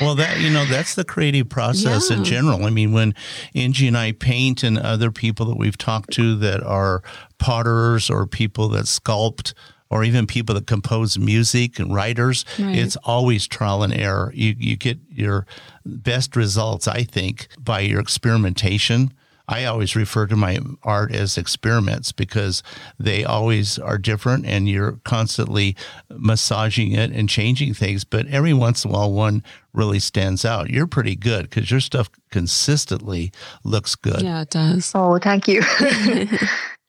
[0.00, 2.64] Well, that you know, that's the creative process in general.
[2.64, 3.14] I mean, when
[3.54, 7.02] Angie and I paint, and other people that we've talked to that are
[7.38, 9.52] potters or people that sculpt
[9.90, 12.76] or even people that compose music and writers, Right.
[12.78, 14.32] it's always trial and error.
[14.34, 15.46] You you get your
[15.84, 19.12] best results, I think, by your experimentation.
[19.48, 22.62] I always refer to my art as experiments because
[22.98, 25.76] they always are different and you're constantly
[26.10, 28.04] massaging it and changing things.
[28.04, 30.70] But every once in a while, one really stands out.
[30.70, 33.32] You're pretty good because your stuff consistently
[33.64, 34.22] looks good.
[34.22, 34.92] Yeah, it does.
[34.94, 35.62] Oh, thank you.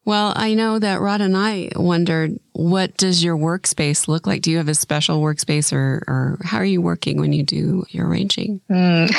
[0.05, 4.41] Well, I know that Rod and I wondered, what does your workspace look like?
[4.41, 7.85] Do you have a special workspace or, or how are you working when you do
[7.89, 8.59] your arranging?
[8.69, 9.09] Mm.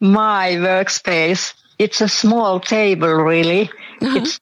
[0.00, 3.70] My workspace, it's a small table, really.
[4.00, 4.18] Uh-huh.
[4.18, 4.40] It's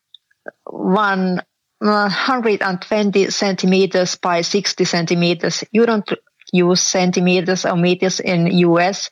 [0.65, 1.41] one
[1.81, 5.65] uh, 120 centimeters by 60 centimeters.
[5.71, 6.11] You don't
[6.53, 9.11] use centimeters or meters in US,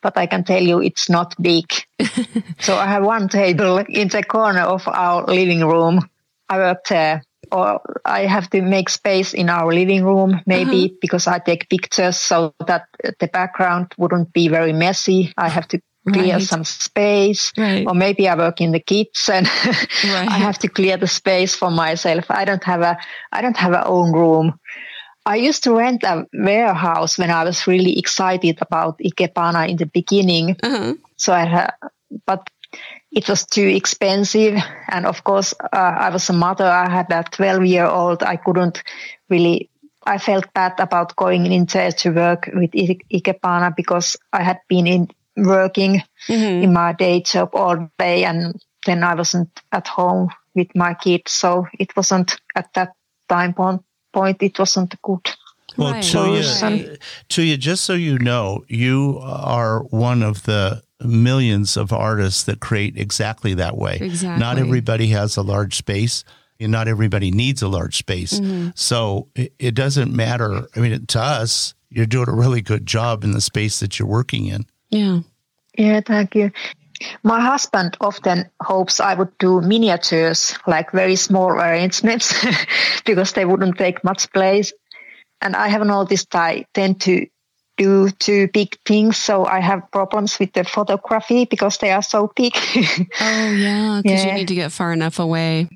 [0.00, 1.72] but I can tell you it's not big.
[2.60, 6.08] so I have one table in the corner of our living room.
[6.48, 7.22] I work there.
[7.52, 12.16] Or I have to make space in our living room, maybe because I take pictures
[12.16, 12.86] so that
[13.20, 15.32] the background wouldn't be very messy.
[15.36, 15.80] I have to
[16.12, 16.42] clear Right.
[16.42, 17.52] some space.
[17.56, 17.86] Right.
[17.86, 19.46] Or maybe I work in the kitchen.
[20.04, 20.28] Right.
[20.28, 22.26] I have to clear the space for myself.
[22.30, 22.96] I don't have a,
[23.32, 24.58] I don't have a own room.
[25.26, 29.86] I used to rent a warehouse when I was really excited about Ikebana in the
[29.86, 30.56] beginning.
[30.62, 30.94] Uh-huh.
[31.16, 31.70] So I had,
[32.26, 32.46] but
[33.10, 34.58] it was too expensive.
[34.88, 36.66] And of course, uh, I was a mother.
[36.66, 38.22] I had a 12 year old.
[38.22, 38.82] I couldn't
[39.30, 39.70] really,
[40.06, 44.86] I felt bad about going in there to work with Ikebana because I had been
[44.86, 50.74] in working in my day job all day and then I wasn't at home with
[50.74, 51.32] my kids.
[51.32, 52.92] So it wasn't at that
[53.28, 55.30] time point, point it wasn't good.
[55.76, 56.98] Well, Right, Tuija, right.
[57.28, 62.96] Tuija, just so you know, you are one of the millions of artists that create
[62.96, 63.98] exactly that way.
[64.00, 64.38] Exactly.
[64.38, 66.24] Not everybody has a large space.
[66.60, 68.38] And not everybody needs a large space.
[68.38, 68.68] Mm-hmm.
[68.76, 70.68] So it, it doesn't matter.
[70.76, 74.08] I mean, to us, you're doing a really good job in the space that you're
[74.08, 74.64] working in.
[74.94, 75.20] Yeah.
[75.76, 76.52] Yeah, thank you.
[77.24, 82.32] My husband often hopes I would do miniatures, like very small arrangements,
[83.04, 84.72] because they wouldn't take much place.
[85.40, 87.26] And I have noticed I tend to
[87.76, 92.30] do too big things, so I have problems with the photography because they are so
[92.36, 92.54] big.
[93.20, 94.00] Oh, yeah.
[94.00, 95.68] Because you need to get far enough away.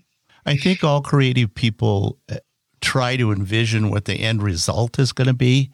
[0.46, 2.36] I think all creative people uh,
[2.80, 5.70] try to envision what the end result is going to be.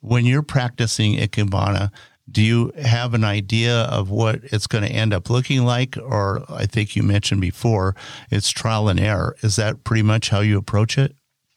[0.00, 1.90] When you're practicing Ikebana,
[2.30, 5.96] do you have an idea of what it's going to end up looking like?
[5.96, 7.94] Or I think you mentioned before,
[8.30, 9.36] it's trial and error.
[9.42, 11.14] Is that pretty much how you approach it?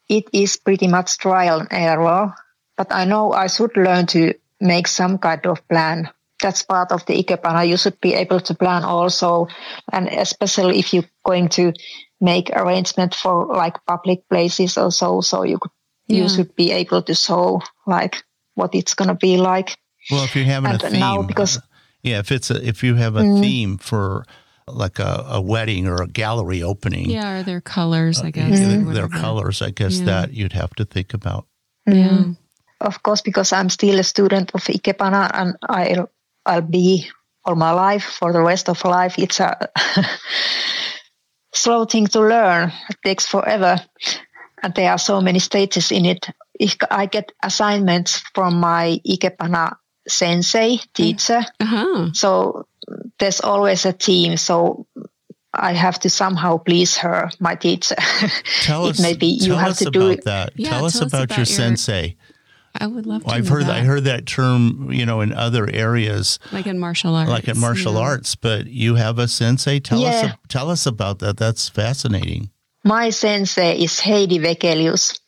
[0.09, 2.35] it is pretty much trial and error,
[2.75, 6.09] but I know I should learn to make some kind of plan.
[6.41, 7.65] That's part of the Ikebana.
[7.65, 9.47] You should be able to plan also,
[9.93, 11.71] and especially if you're going to
[12.19, 15.71] make arrangement for like public places or so, so you could,
[16.07, 16.23] Yeah.
[16.23, 18.21] you should be able to show like
[18.55, 19.77] what it's going to be like.
[20.09, 21.63] Well, if you're having a theme, now because- Mm.
[22.03, 24.25] yeah, if it's a, if you have a theme for
[24.67, 27.39] like a, a wedding or a gallery opening, Yeah.
[27.39, 28.59] Are there colors, I guess?
[28.59, 29.19] uh, or their whatever.
[29.19, 30.05] colors, I guess Yeah.
[30.05, 31.45] that you'd have to think about.
[31.85, 32.23] Yeah.
[32.79, 36.09] Of course, because I'm still a student of Ikebana and I'll,
[36.45, 37.07] I'll be
[37.45, 39.15] all my life for the rest of life.
[39.19, 39.69] It's a
[41.53, 42.71] slow thing to learn.
[42.89, 43.77] It takes forever.
[44.63, 46.27] And there are so many stages in it.
[46.59, 49.75] If I get assignments from my Ikebana
[50.11, 52.11] sensei teacher, Uh-huh.
[52.13, 52.65] so
[53.19, 54.37] there's always a team.
[54.37, 54.85] So
[55.53, 57.95] I have to somehow please her, my teacher.
[58.63, 60.23] Tell It us, may be you have to about do it.
[60.25, 60.53] that.
[60.55, 62.15] Yeah, tell us tell us about, about your your- sensei.
[62.73, 63.75] I would love to I've know heard that.
[63.75, 67.29] I heard that term, you know, in other areas, like in martial arts.
[67.29, 67.99] like in martial yeah.
[67.99, 68.35] arts.
[68.35, 69.81] But you have a sensei.
[69.81, 71.35] Tell us, tell us about that.
[71.35, 72.49] That's fascinating.
[72.85, 75.19] My sensei is Heidi Vekelius.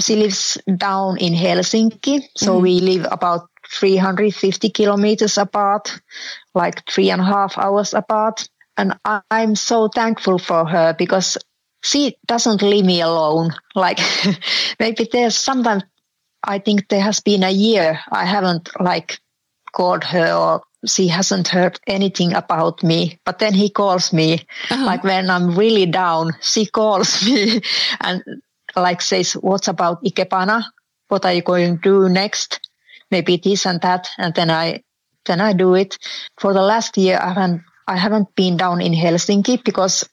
[0.00, 2.22] She lives down in Helsinki.
[2.34, 6.00] So we live about 350 kilometers apart,
[6.54, 8.48] like three and a half hours apart.
[8.76, 8.94] And
[9.30, 11.38] I'm so thankful for her because
[11.82, 13.54] she doesn't leave me alone.
[13.74, 14.00] Like
[14.80, 15.84] maybe there's sometimes
[16.42, 19.18] I think there has been a year I haven't like
[19.72, 23.18] called her or she hasn't heard anything about me.
[23.24, 24.84] But then he calls me Uh-huh.
[24.84, 27.60] like when I'm really down, she calls me
[28.00, 28.22] and
[28.76, 30.64] like says, what's about Ikebana?
[31.08, 32.60] What are you going to do next?
[33.14, 34.08] Maybe this and that.
[34.18, 34.82] And then I,
[35.24, 35.98] then I do it.
[36.40, 40.08] For the last year, I haven't, I haven't been down in Helsinki because,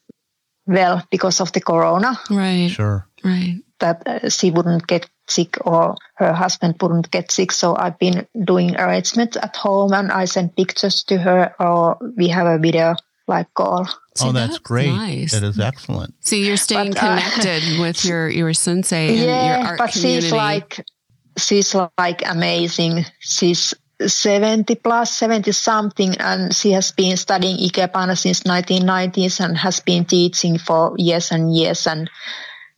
[0.68, 2.70] well, because of the corona Right.
[2.70, 3.08] Sure.
[3.24, 3.58] Right.
[3.80, 7.52] that uh, she wouldn't get sick or her husband wouldn't get sick.
[7.52, 12.28] So I've been doing arrangements at home and I send pictures to her or we
[12.28, 12.96] have a video
[13.28, 13.86] like call.
[14.16, 14.92] See, oh, that's, that's, great.
[14.92, 15.32] Nice.
[15.32, 16.14] That is excellent.
[16.20, 19.92] See, you're staying but, uh, connected with your your sensei and yeah, your art but
[19.92, 20.28] community.
[20.28, 20.86] she's like
[21.38, 23.06] she's like amazing.
[23.20, 23.74] She's
[24.06, 30.06] 70 plus, 70 something, and she has been studying Ikebana since 1990s and has been
[30.06, 31.86] teaching for years and years.
[31.88, 32.10] And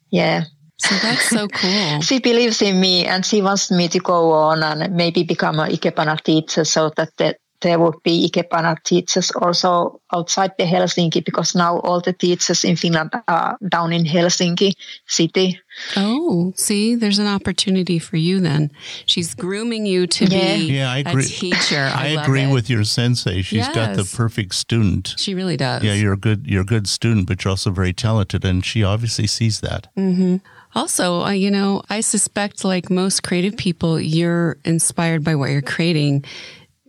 [0.09, 0.45] yeah.
[0.77, 2.01] So that's so cool.
[2.01, 5.71] she believes in me and she wants me to go on and maybe become an
[5.71, 11.55] Ikebana teacher so that the, there would be Ikebana teachers also outside the Helsinki because
[11.55, 14.73] now all the teachers in Finland are down in Helsinki
[15.07, 15.59] city.
[15.97, 18.71] Oh, see, there's an opportunity for you then.
[19.05, 20.55] She's grooming you to yeah.
[20.55, 21.23] be yeah, I agree.
[21.23, 21.89] a teacher.
[21.93, 22.53] I, I agree it.
[22.53, 23.41] with your sensei.
[23.41, 23.73] She's yes.
[23.73, 25.15] got the perfect student.
[25.17, 25.83] She really does.
[25.83, 28.83] Yeah, you're a good you're a good student, but you're also very talented, and she
[28.83, 29.87] obviously sees that.
[29.97, 30.37] Mm-hmm.
[30.75, 35.61] Also, uh, you know, I suspect like most creative people, you're inspired by what you're
[35.61, 36.25] creating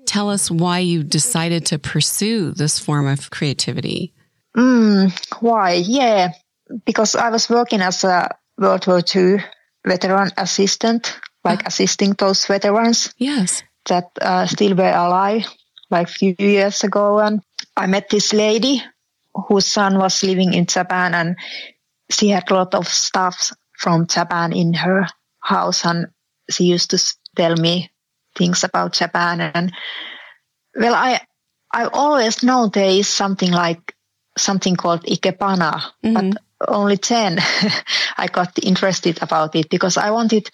[0.06, 4.12] tell us why you decided to pursue this form of creativity.
[4.56, 5.72] Mm, why?
[5.72, 6.32] Yeah,
[6.84, 9.38] because I was working as a World War II
[9.84, 13.12] veteran assistant, like uh, assisting those veterans.
[13.18, 13.62] Yes.
[13.86, 15.46] That uh, still were alive
[15.90, 17.18] like a few years ago.
[17.18, 17.42] And
[17.76, 18.82] I met this lady
[19.48, 21.36] whose son was living in Japan and
[22.10, 25.06] she had a lot of stuff from Japan in her
[25.40, 25.84] house.
[25.84, 26.06] And
[26.50, 26.98] she used to
[27.36, 27.90] tell me
[28.34, 29.40] things about Japan.
[29.40, 29.72] And
[30.74, 31.20] well, I
[31.72, 33.94] I've always known there is something like
[34.36, 36.30] something called ikebana, mm-hmm.
[36.30, 37.38] but only then
[38.16, 40.50] I got interested about it because I wanted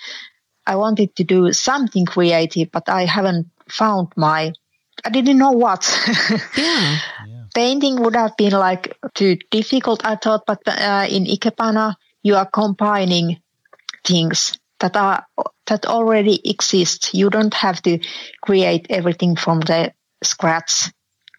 [0.67, 4.53] I wanted to do something creative, but I haven't found my
[5.05, 5.89] I didn't know what.
[6.57, 6.99] yeah.
[7.55, 12.47] Painting would have been like too difficult, I thought, but uh, in Ikebana, you are
[12.47, 13.41] combining
[14.05, 15.25] things that are
[15.67, 17.15] that already exist.
[17.15, 17.99] You don't have to
[18.43, 20.91] create everything from the scratch.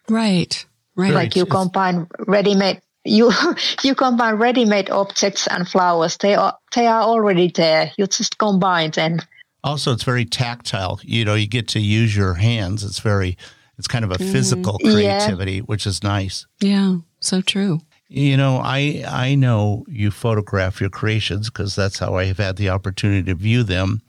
[0.08, 0.64] Right.
[0.96, 1.12] Right.
[1.12, 3.32] Like you combine ready-made you
[3.82, 6.16] you combine ready-made objects and flowers.
[6.16, 7.92] They are they are already there.
[7.96, 9.20] You just combine them.
[9.64, 11.00] Also, it's very tactile.
[11.02, 12.82] You know, you get to use your hands.
[12.82, 13.36] It's very
[13.78, 14.32] it's kind of a mm-hmm.
[14.32, 15.60] physical creativity, yeah.
[15.62, 16.46] which is nice.
[16.60, 17.80] Yeah, so true.
[18.12, 22.56] You know, I I know you photograph your creations because that's how I have had
[22.56, 24.02] the opportunity to view them,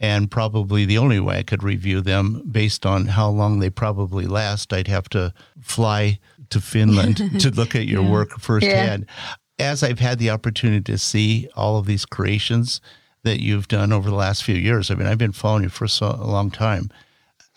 [0.00, 4.24] and probably the only way I could review them based on how long they probably
[4.26, 4.72] last.
[4.72, 8.10] I'd have to fly to Finland to look at your yeah.
[8.10, 9.04] work firsthand.
[9.58, 9.66] Yeah.
[9.70, 12.80] As I've had the opportunity to see all of these creations
[13.22, 15.86] that you've done over the last few years, I mean, I've been following you for
[15.86, 16.90] so, a long time.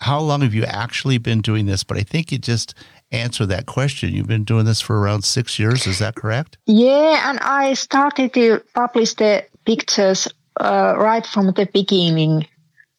[0.00, 1.84] How long have you actually been doing this?
[1.84, 2.74] But I think it just
[3.12, 4.12] answer that question.
[4.12, 6.58] You've been doing this for around six years, is that correct?
[6.66, 10.28] Yeah, and I started to publish the pictures
[10.60, 12.46] uh, right from the beginning.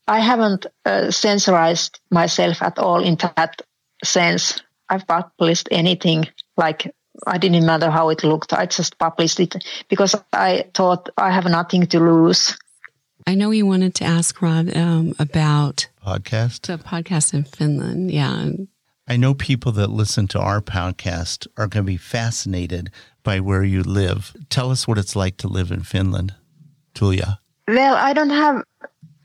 [0.07, 3.61] I haven't uh, sensorized myself at all in that
[4.03, 4.61] sense.
[4.89, 6.93] I've published anything like
[7.25, 8.53] I didn't matter how it looked.
[8.53, 9.55] I just published it
[9.89, 12.55] because I thought I have nothing to lose.
[13.25, 18.11] I know you wanted to ask Rod um, about podcast, the podcast in Finland.
[18.11, 18.51] Yeah,
[19.07, 22.91] I know people that listen to our podcast are going to be fascinated
[23.23, 24.35] by where you live.
[24.49, 26.35] Tell us what it's like to live in Finland,
[26.93, 27.37] Tuija.
[27.67, 28.63] Well, I don't have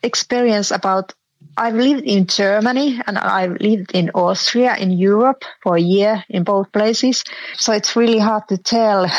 [0.03, 1.15] experience about.
[1.57, 6.45] I've lived in Germany and I've lived in Austria, in Europe for a year in
[6.45, 7.25] both places.
[7.57, 9.11] So it's really hard to tell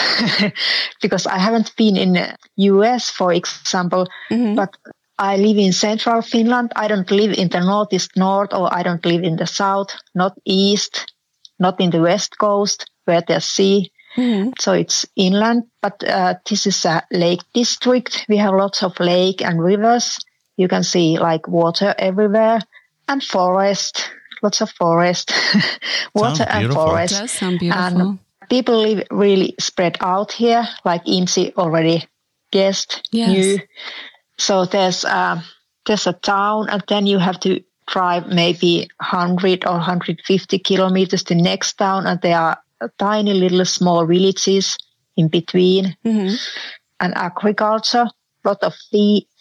[1.02, 4.08] because I haven't been in the US, for example.
[4.32, 4.56] Mm-hmm.
[4.56, 4.76] But
[5.18, 6.72] I live in central Finland.
[6.76, 10.34] I don't live in the northeast north or I don't live in the south, not
[10.46, 11.14] east,
[11.60, 13.92] not in the west coast where there's sea.
[14.16, 14.52] Mm-hmm.
[14.60, 18.26] So it's inland, but uh, this is a lake district.
[18.30, 20.20] We have lots of lake and rivers.
[20.56, 22.60] You can see like water everywhere
[23.08, 24.10] and forest,
[24.42, 25.34] lots of forest,
[26.14, 27.16] water and forest.
[27.16, 27.84] It does sound beautiful.
[27.84, 32.06] And people live really spread out here, like Imsi already
[32.52, 33.30] guessed, yes.
[33.30, 33.60] knew.
[34.38, 35.42] So there's uh,
[35.86, 41.36] there's a town, and then you have to drive maybe 100 or 150 kilometers to
[41.36, 42.58] next town, and there are
[42.98, 44.78] tiny little small villages
[45.16, 46.36] in between, mm-hmm.
[47.00, 48.08] and agriculture
[48.44, 48.76] lot of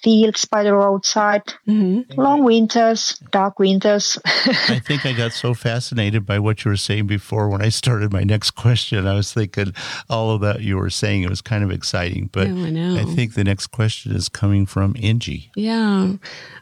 [0.03, 2.21] fields by the roadside, mm-hmm.
[2.21, 4.19] long winters, dark winters.
[4.25, 8.13] I think I got so fascinated by what you were saying before when I started
[8.13, 9.07] my next question.
[9.07, 9.75] I was thinking
[10.11, 11.23] all of that you were saying.
[11.23, 12.31] It was kind of exciting.
[12.33, 15.51] But I, I, think the next question is coming from Angie.
[15.57, 16.13] Yeah.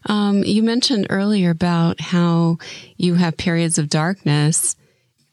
[0.07, 2.59] Um, you mentioned earlier about how
[2.97, 4.77] you have periods of darkness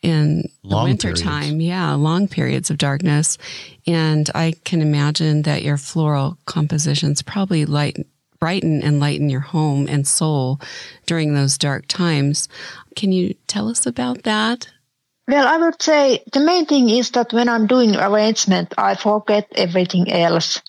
[0.02, 1.60] in long the winter time.
[1.62, 3.38] Yeah, long periods of darkness.
[3.86, 7.98] And I can imagine that your floral compositions probably light,
[8.40, 10.60] brighten and lighten your home and soul
[11.06, 12.48] during those dark times.
[12.96, 14.68] Can you tell us about that?
[15.28, 19.52] Well, I would say the main thing is that when I'm doing arrangement, I forget
[19.56, 20.62] everything else.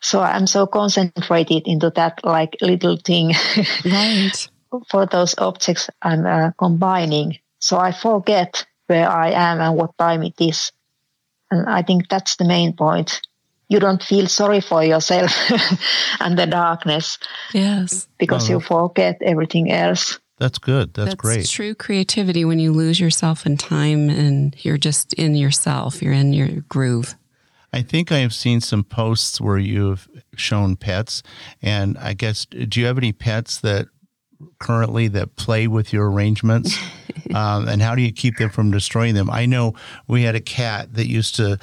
[0.00, 3.34] So I'm so concentrated into that like little thing.
[3.84, 4.48] Right.
[4.90, 7.38] for those objects I'm uh, combining.
[7.60, 10.72] So I forget where I am and what time it is.
[11.50, 13.20] And I think that's the main point.
[13.68, 15.30] You don't feel sorry for yourself
[16.20, 17.18] and the darkness
[17.52, 18.08] Yes.
[18.18, 18.54] because Oh.
[18.54, 20.18] you forget everything else.
[20.38, 20.94] That's good.
[20.94, 21.46] That's, That's great.
[21.48, 26.32] true creativity when you lose yourself in time and you're just in yourself, you're in
[26.32, 27.14] your groove.
[27.72, 31.22] I think I have seen some posts where you've shown pets,
[31.60, 33.88] and I guess do you have any pets that
[34.58, 36.76] currently that play with your arrangements?
[37.34, 39.30] um, and how do you keep them from destroying them?
[39.30, 39.74] I know
[40.06, 41.58] we had a cat that used to.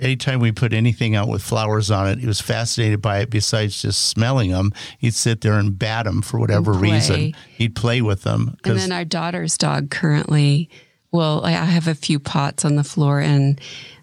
[0.00, 3.28] Anytime we put anything out with flowers on it, he was fascinated by it.
[3.28, 7.34] Besides just smelling them, he'd sit there and bat them for whatever reason.
[7.58, 10.70] He'd play with them And then our daughter's dog currently,
[11.12, 13.60] well, I I have a few pots on the floor and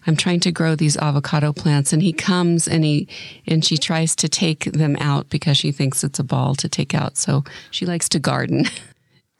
[0.08, 3.08] I'm trying to grow these avocado plants and he comes and he,
[3.46, 6.94] and she tries to take them out because she thinks it's a ball to take
[6.94, 7.18] out.
[7.18, 8.64] So she likes to garden.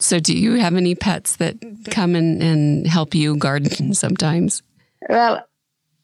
[0.01, 1.57] So do you have any pets that
[1.91, 4.63] come and, and help you garden sometimes?
[5.09, 5.45] Well,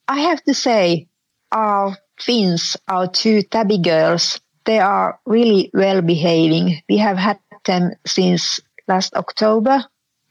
[0.09, 1.07] I have to say
[1.53, 6.83] our twins, our two tabby girls, they are really well behaving.
[6.89, 8.59] We have had them since
[8.89, 9.85] last October.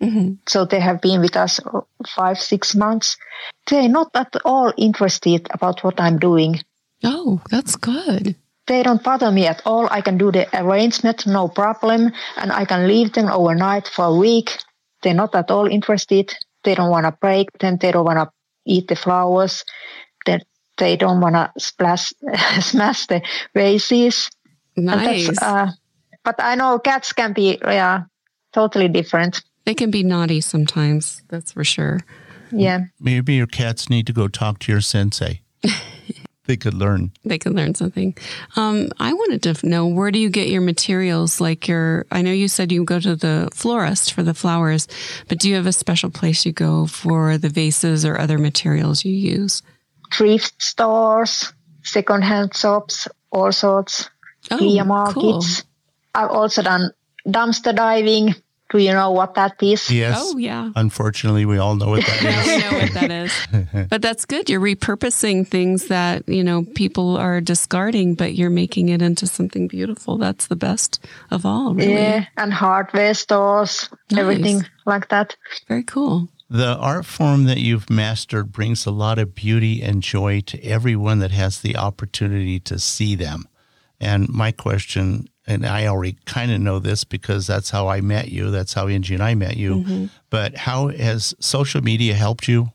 [0.04, 0.38] Mhm.
[0.47, 1.60] So they have been with us
[2.16, 3.16] five, six months.
[3.68, 6.60] They're not at all interested about what I'm doing.
[7.04, 8.36] Oh, that's good.
[8.68, 9.88] They don't bother me at all.
[9.91, 12.12] I can do the arrangement, no problem.
[12.38, 14.58] And I can leave them overnight for a week.
[15.01, 16.34] They're not at all interested.
[16.64, 17.78] They don't want to break them.
[17.78, 18.32] They don't want to
[18.66, 19.64] eat the flowers.
[20.26, 20.39] They,
[20.78, 22.14] they don't want to splash,
[22.62, 23.22] smash the
[23.54, 24.30] vases.
[24.76, 25.41] Nice.
[25.41, 25.72] uh,
[26.24, 28.04] but I know cats can be, yeah,
[28.54, 29.43] totally different.
[29.66, 31.22] They can be naughty sometimes.
[31.30, 32.01] That's for sure.
[32.51, 32.82] Yeah.
[32.99, 35.41] maybe your cats need to go talk to your sensei.
[36.45, 37.11] they could learn.
[37.26, 38.16] they could learn something.
[38.55, 41.41] Um, I wanted to know where do you get your materials?
[41.41, 44.88] Like your, I know you said you go to the florist for the flowers,
[45.28, 49.03] but do you have a special place you go for the vases or other materials
[49.05, 49.64] you use?
[50.14, 54.09] Thrift stores, secondhand shops, all sorts.
[54.51, 54.86] Oh, flea cool.
[54.86, 55.64] markets.
[56.14, 56.91] I've also done
[57.26, 58.36] dumpster diving.
[58.70, 59.91] Do you know what that is?
[59.91, 60.18] Yes.
[60.20, 60.72] Oh, yeah.
[60.76, 62.47] Unfortunately, we all know what that is.
[62.47, 63.88] I know what that is.
[63.89, 64.49] But that's good.
[64.49, 69.68] You're repurposing things that, you know, people are discarding, but you're making it into something
[69.68, 70.18] beautiful.
[70.18, 71.93] That's the best of all, really.
[71.93, 74.20] Yeah, and hardware stores, Nice.
[74.20, 75.36] everything like that.
[75.68, 76.30] Very cool.
[76.49, 81.20] The art form that you've mastered brings a lot of beauty and joy to everyone
[81.20, 83.47] that has the opportunity to see them.
[83.99, 88.30] And my question, and I already kind of know this because that's how I met
[88.30, 90.06] you, that's how Angie and I met you, mm-hmm.
[90.30, 92.72] but how has social media helped you?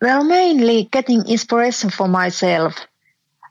[0.00, 2.74] Well, mainly getting inspiration for myself.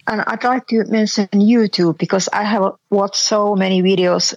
[0.05, 4.33] And I'd like to mention YouTube because I have watched so many videos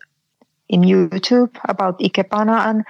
[0.69, 2.85] in YouTube about Ikebana and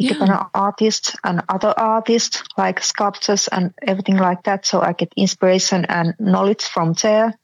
[0.00, 4.66] Ikebana artists and other artists like sculptors and everything like that.
[4.66, 7.34] So I get inspiration and knowledge from there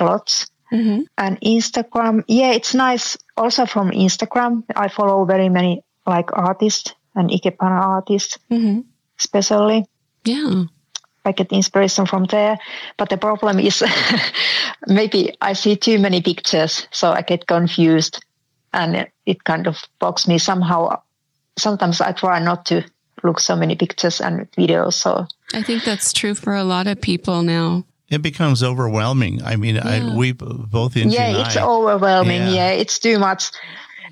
[0.00, 0.46] a lot.
[0.70, 2.24] Hmm and Instagram.
[2.28, 3.16] Yeah, it's nice.
[3.36, 8.80] Also from Instagram, I follow very many like artists and Ikebana artists, hmm
[9.18, 9.86] especially.
[10.24, 10.64] Yeah.
[11.24, 12.58] I get inspiration from there.
[12.96, 13.82] But the problem is
[14.86, 18.24] maybe I see too many pictures, so I get confused
[18.72, 21.00] and it, kind of bogs me somehow.
[21.58, 22.84] Sometimes I try not to
[23.24, 24.94] look so many pictures and videos.
[24.94, 27.84] So I think that's true for a lot of people now.
[28.08, 29.42] It becomes overwhelming.
[29.42, 32.42] I mean, I, we both Angie yeah, and it's I, overwhelming.
[32.42, 32.54] Yeah.
[32.54, 32.70] Yeah.
[32.70, 33.50] it's too much.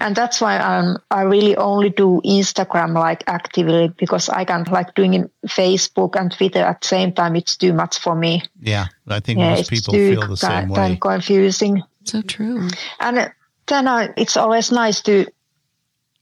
[0.00, 4.94] And that's why um, I really only do Instagram like actively because I can't like
[4.94, 7.36] doing in Facebook and Twitter at the same time.
[7.36, 8.42] It's too much for me.
[8.60, 10.76] yeah, I think Yeah, most people too feel the same kind, way.
[10.76, 11.82] kind confusing.
[12.02, 12.68] So true.
[12.98, 13.32] And
[13.66, 15.26] then I, it's always nice to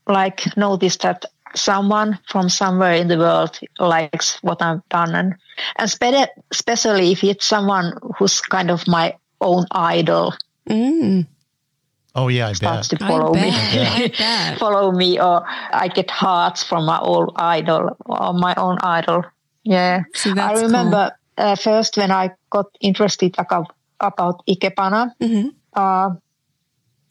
[0.07, 1.25] like notice that
[1.55, 5.35] someone from somewhere in the world likes what I've done, and
[5.77, 10.33] and spe- especially if it's someone who's kind of my own idol
[10.69, 11.27] Mm,
[12.15, 12.99] Oh, yeah, I starts bet.
[12.99, 13.41] to follow bet.
[13.43, 13.49] me.
[13.51, 14.59] I bet.
[14.59, 19.23] follow me or I get hearts from my old idol or my own idol.
[19.63, 20.03] Yeah.
[20.13, 26.11] See, I remember uh, first when I got interested about, about Ikebana, hmm uh,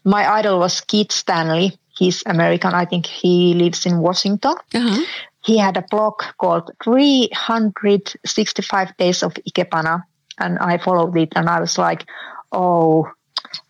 [0.04, 1.76] my idol was Keith Stanley.
[2.02, 2.74] He's American.
[2.74, 4.56] I think he lives in Washington.
[4.74, 5.04] Uh-huh.
[5.44, 10.02] He had a blog called 365 Days of Ikebana.
[10.38, 12.04] And I followed it and I was like,
[12.50, 13.08] oh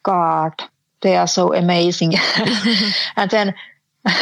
[0.03, 0.55] God,
[1.03, 2.14] they are so amazing.
[3.16, 3.55] and then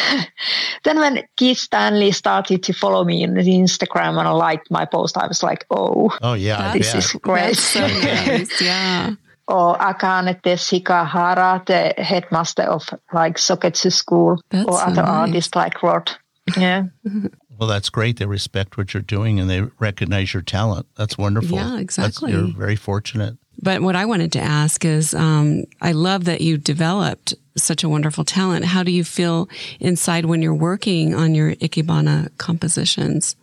[0.82, 5.28] then when Keith Stanley started to follow me on Instagram and liked my post, I
[5.28, 6.98] was like, oh, oh yeah, this yeah.
[6.98, 7.56] is great.
[7.56, 8.60] so nice.
[8.60, 9.14] Yeah.
[9.50, 15.28] Or Akane Teshigahara, the headmaster of like Sogetsu School, That's or other nice.
[15.28, 16.10] artists like Rod.
[16.56, 16.84] Yeah.
[17.58, 18.18] Well, that's great.
[18.18, 20.86] They respect what you're doing and they recognize your talent.
[20.96, 21.58] That's wonderful.
[21.58, 22.32] Yeah, That's- exactly.
[22.32, 23.36] you're very fortunate.
[23.60, 27.88] But what I wanted to ask is um, I love that you developed such a
[27.90, 28.64] wonderful talent.
[28.64, 29.46] How do you feel
[29.78, 33.36] inside when you're working on your Ikebana compositions?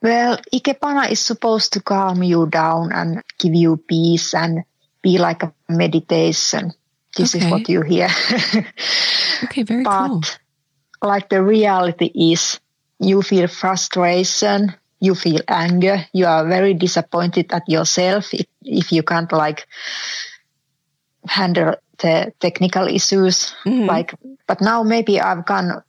[0.00, 4.62] Well, Ikebana is supposed to calm you down and give you peace and
[5.06, 6.72] be like a meditation.
[7.16, 7.44] This Okay.
[7.46, 8.08] is what you hear.
[9.44, 10.20] Okay, very but cool.
[11.02, 12.58] like the reality is
[12.98, 19.02] you feel frustration you feel anger you are very disappointed at yourself if, if you
[19.02, 19.66] can't like
[21.28, 23.86] handle the technical issues Mhm.
[23.86, 24.14] like
[24.48, 25.82] but now maybe i've gone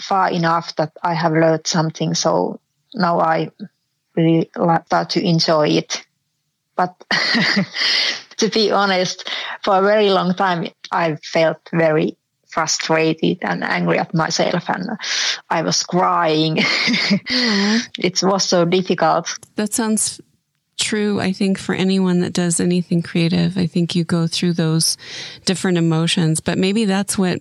[0.00, 2.58] far enough that i have learned something so
[2.94, 3.50] now i
[4.16, 4.48] really
[4.86, 6.06] start to enjoy it
[6.76, 6.96] but
[8.36, 9.28] to be honest
[9.62, 12.16] for a very long time i felt very
[12.54, 14.88] frustrated and angry at myself and
[15.50, 16.58] I was crying.
[16.58, 19.36] it was so difficult.
[19.56, 20.20] That sounds
[20.78, 23.58] true, I think, for anyone that does anything creative.
[23.58, 24.96] I think you go through those
[25.44, 27.40] different emotions, but maybe that's what,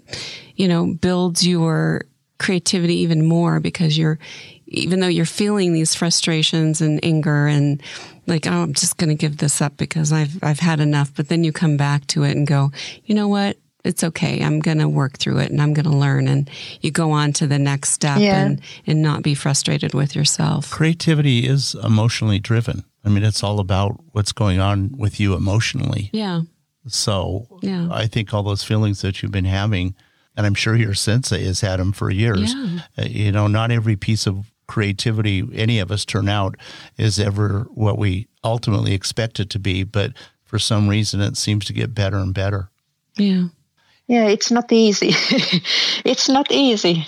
[0.55, 2.05] you know, builds your
[2.39, 4.17] creativity even more because you're,
[4.65, 7.81] even though you're feeling these frustrations and anger and
[8.27, 11.13] like, oh, I'm just going to give this up because I've, I've had enough.
[11.15, 12.71] But then you come back to it and go,
[13.05, 13.57] you know what?
[13.83, 14.41] It's okay.
[14.41, 16.29] I'm going to work through it and I'm going to learn.
[16.29, 16.49] And
[16.79, 18.45] you go on to the next step Yeah.
[18.45, 20.71] and, and not be frustrated with yourself.
[20.71, 22.85] Creativity is emotionally driven.
[23.03, 26.09] I mean, it's all about what's going on with you emotionally.
[26.13, 26.43] Yeah.
[26.87, 27.89] So Yeah.
[27.91, 29.95] I think all those feelings that you've been having,
[30.37, 32.53] and I'm sure your sensei has had them for years.
[32.53, 32.79] Yeah.
[32.97, 36.55] Uh, you know, not every piece of creativity any of us turn out
[36.97, 40.13] is ever what we ultimately expect it to be, but
[40.45, 42.71] for some reason it seems to get better and better.
[43.15, 43.49] Yeah.
[44.07, 45.09] Yeah, it's not easy.
[46.03, 47.05] it's not easy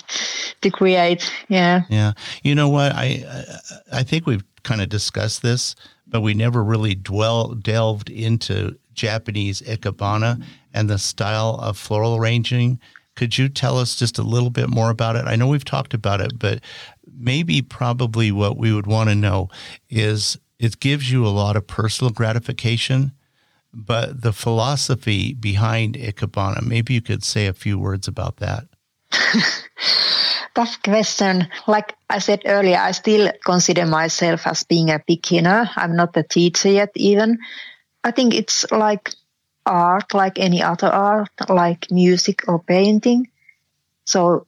[0.60, 1.28] to create.
[1.48, 1.82] Yeah.
[1.88, 2.12] Yeah.
[2.44, 2.92] You know what?
[2.92, 5.74] I I I think we've kind of discussed this,
[6.06, 10.40] but we never really dwell delved into Japanese ikebana
[10.72, 12.78] and the style of floral arranging.
[13.16, 15.24] Could you tell us just a little bit more about it?
[15.26, 16.60] I know we've talked about it, but
[17.18, 19.48] maybe probably what we would want to know
[19.88, 23.12] is it gives you a lot of personal gratification,
[23.72, 28.66] but the philosophy behind ikebana, maybe you could say a few words about that.
[30.54, 31.48] Tough question.
[31.66, 35.68] Like I said earlier, I still consider myself as being a beginner.
[35.76, 37.38] I'm not a teacher yet, even.
[38.04, 39.12] I think it's like
[39.66, 43.28] art, like any other art, like music or painting.
[44.04, 44.46] So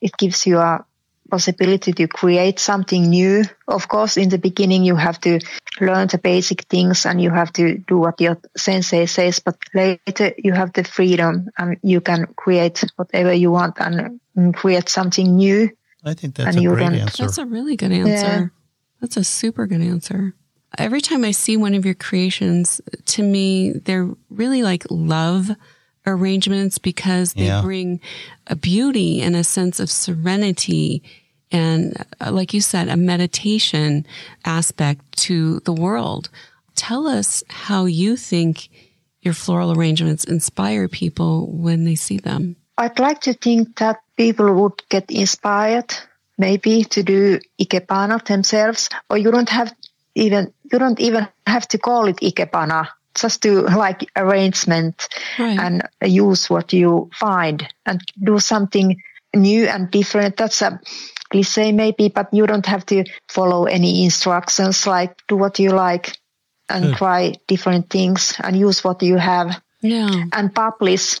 [0.00, 0.84] it gives you a
[1.30, 3.44] possibility to create something new.
[3.68, 5.40] Of course, in the beginning, you have to
[5.80, 10.32] learn the basic things and you have to do what your sensei says, but later
[10.38, 14.20] you have the freedom and you can create whatever you want and
[14.54, 15.70] create something new.
[16.04, 17.22] I think that's And a great don't- answer.
[17.24, 18.10] That's a really good answer.
[18.12, 18.46] Yeah.
[19.00, 20.34] That's a super good answer.
[20.78, 25.50] Every time I see one of your creations, to me, they're really like love
[26.06, 27.62] arrangements because they Yeah.
[27.62, 28.00] bring
[28.46, 31.02] a beauty and a sense of serenity
[31.50, 34.04] and, uh, like you said, a meditation
[34.44, 36.28] aspect to the world.
[36.74, 38.68] Tell us how you think
[39.22, 42.56] your floral arrangements inspire people when they see them.
[42.76, 45.94] I'd like to think that people would get inspired
[46.36, 49.72] maybe to do ikebana themselves or you don't have
[50.14, 55.08] even you don't even have to call it ikebana just do like arrangement
[55.38, 55.58] Right.
[55.58, 59.00] and use what you find and do something
[59.34, 60.80] new and different that's a
[61.30, 66.18] cliche maybe but you don't have to follow any instructions like do what you like
[66.68, 66.96] and Good.
[66.96, 70.24] try different things and use what you have yeah.
[70.32, 71.20] and publish.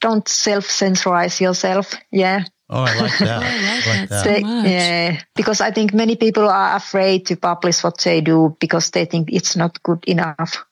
[0.00, 1.94] Don't self-censorize yourself.
[2.10, 2.44] Yeah.
[2.72, 3.42] Oh, I like that.
[3.42, 4.66] Oh, I like that so They- much.
[4.66, 5.20] yeah.
[5.34, 9.30] Because I think many people are afraid to publish what they do because they think
[9.32, 10.64] it's not good enough.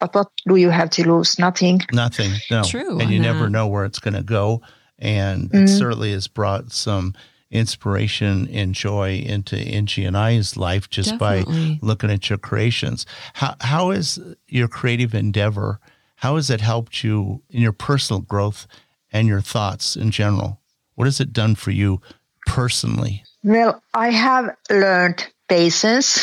[0.00, 1.38] But what do you have to lose?
[1.38, 1.80] Nothing.
[1.92, 2.32] Nothing.
[2.50, 2.62] No.
[2.62, 4.62] True And you on never know where it's going to go.
[4.98, 5.68] And it mm.
[5.68, 7.14] certainly has brought some
[7.50, 11.44] inspiration and joy into Angie and I's life just by
[11.80, 13.06] looking at your creations.
[13.34, 15.80] How, how is your creative endeavor?
[16.16, 18.66] How has it helped you in your personal growth
[19.12, 20.57] and your thoughts in general?
[20.98, 22.00] What has it done for you
[22.44, 23.22] personally?
[23.44, 26.18] Well, I have learned patience.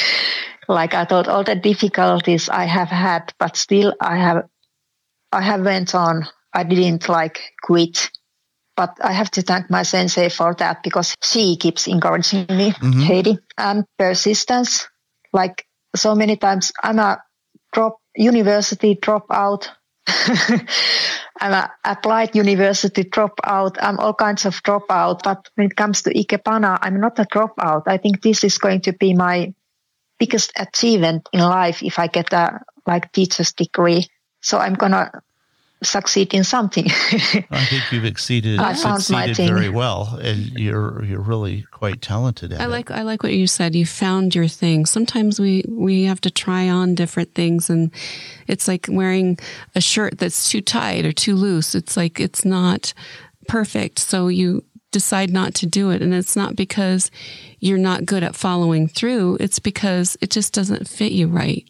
[0.68, 4.48] like I thought all the difficulties I have had, but still I have,
[5.32, 6.26] I have went on.
[6.54, 8.10] I didn't like quit,
[8.74, 13.02] but I have to thank my sensei for that because she keeps encouraging me, mm-hmm.
[13.02, 14.88] Heidi, and persistence.
[15.34, 17.22] Like so many times, I'm a
[17.74, 19.68] drop university dropout.
[21.40, 23.76] I'm a applied university dropout.
[23.80, 25.22] I'm all kinds of dropout.
[25.22, 27.84] But when it comes to Ikebana, I'm not a dropout.
[27.86, 29.54] I think this is going to be my
[30.18, 34.06] biggest achievement in life if I get a like teacher's degree.
[34.42, 35.10] So I'm gonna
[35.82, 36.86] succeed in something.
[37.50, 42.60] I think you've exceeded I succeeded very well, and you're you're really quite talented at
[42.60, 42.68] I it.
[42.68, 43.74] like I like what you said.
[43.74, 44.86] You found your thing.
[44.86, 47.90] Sometimes we we have to try on different things, and
[48.46, 49.38] it's like wearing
[49.74, 51.74] a shirt that's too tight or too loose.
[51.74, 52.92] It's like it's not
[53.48, 57.10] perfect, so you decide not to do it, and it's not because
[57.58, 59.38] you're not good at following through.
[59.40, 61.66] It's because it just doesn't fit you right.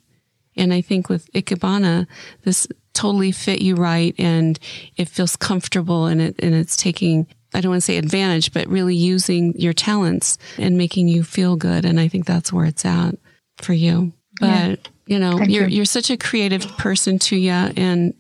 [0.57, 2.07] And I think with Ikebana,
[2.43, 2.67] this
[3.01, 4.59] totally fit you right and
[4.97, 8.69] it feels comfortable and it and it's taking I don't want to say advantage, but
[8.69, 11.85] really using your talents and making you feel good.
[11.85, 13.17] And I think that's where it's at
[13.57, 14.13] for you.
[14.39, 14.77] But yeah.
[15.07, 15.77] you know, Thank you're you.
[15.77, 18.15] you're such a creative person, Tuija, and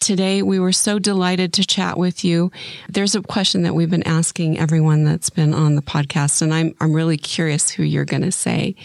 [0.00, 2.52] today we were so delighted to chat with you.
[2.88, 6.74] There's a question that we've been asking everyone that's been on the podcast, and I'm
[6.80, 8.76] I'm really curious who you're going to say.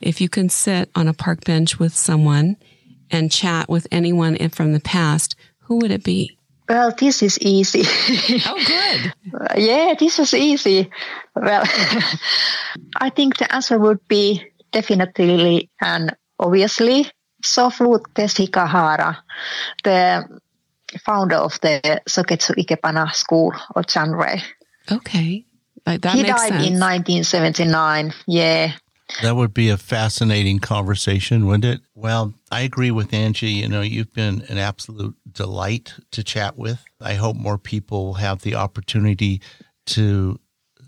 [0.00, 2.56] If you can sit on a park bench with someone
[3.10, 6.38] and chat with anyone from the past, who would it be?
[6.68, 7.82] Well, this is easy.
[8.46, 9.12] oh, good.
[9.56, 10.90] Yeah, this is easy.
[11.34, 11.64] Well,
[12.96, 17.10] I think the answer would be definitely and obviously
[17.42, 19.18] Sofu Teshigahara,
[19.82, 20.40] the
[21.04, 24.42] founder of the Sogetsu Ikebana School of Chanrei.
[24.90, 25.44] Okay.
[25.86, 26.66] Like that he died sense.
[26.66, 28.12] in 1979.
[28.26, 28.72] Yeah.
[29.22, 31.80] That would be a fascinating conversation, wouldn't it?
[31.94, 33.48] Well, I agree with Angie.
[33.48, 36.82] You know, you've been an absolute delight to chat with.
[37.00, 39.40] I hope more people have the opportunity
[39.86, 40.38] to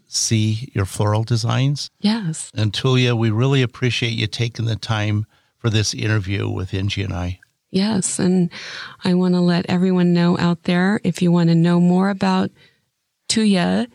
[0.09, 1.91] see your floral designs.
[2.01, 2.51] Yes.
[2.55, 7.13] And Tuija, we really appreciate you taking the time for this interview with Angie and
[7.13, 7.39] I.
[7.71, 8.19] Yes.
[8.19, 8.51] And
[9.05, 12.51] I want to let everyone know out there if you want to know more about
[13.31, 13.87] Tuija,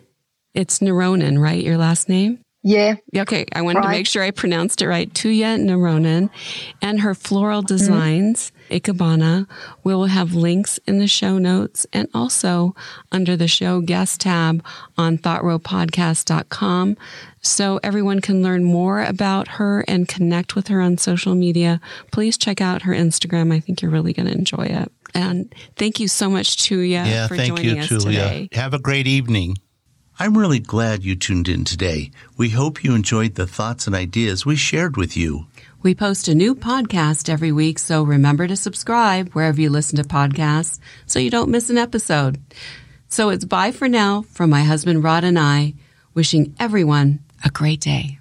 [0.55, 1.63] it's Naronen, right?
[1.63, 2.39] Your last name?
[2.63, 2.95] Yeah.
[3.15, 3.45] Okay.
[3.53, 3.85] I wanted right.
[3.85, 5.11] to make sure I pronounced it right.
[5.13, 6.29] Tuija Naronen
[6.81, 7.67] and her floral mm-hmm.
[7.67, 8.73] designs, mm-hmm.
[8.75, 9.47] Ikebana.
[9.83, 12.75] We will have links in the show notes and also
[13.11, 14.65] under the show guest tab
[14.97, 16.97] on thoughtropodcast.com.
[17.41, 21.79] So everyone can learn more about her and connect with her on social media.
[22.11, 23.53] Please check out her Instagram.
[23.53, 24.91] I think you're really going to enjoy it.
[25.13, 28.03] And thank you so much, Tuija, yeah, for thank joining you, us Tuija.
[28.03, 28.49] today.
[28.51, 29.55] Have a great evening.
[30.19, 32.09] I'm really glad you tuned in today.
[32.37, 35.45] We hope you enjoyed the thoughts and ideas we shared with you.
[35.83, 40.03] We post a new podcast every week, so remember to subscribe wherever you listen to
[40.03, 42.41] podcasts so you don't miss an episode.
[43.09, 45.75] So it's bye for now from my husband Rod and I,
[46.15, 48.17] wishing everyone a great day.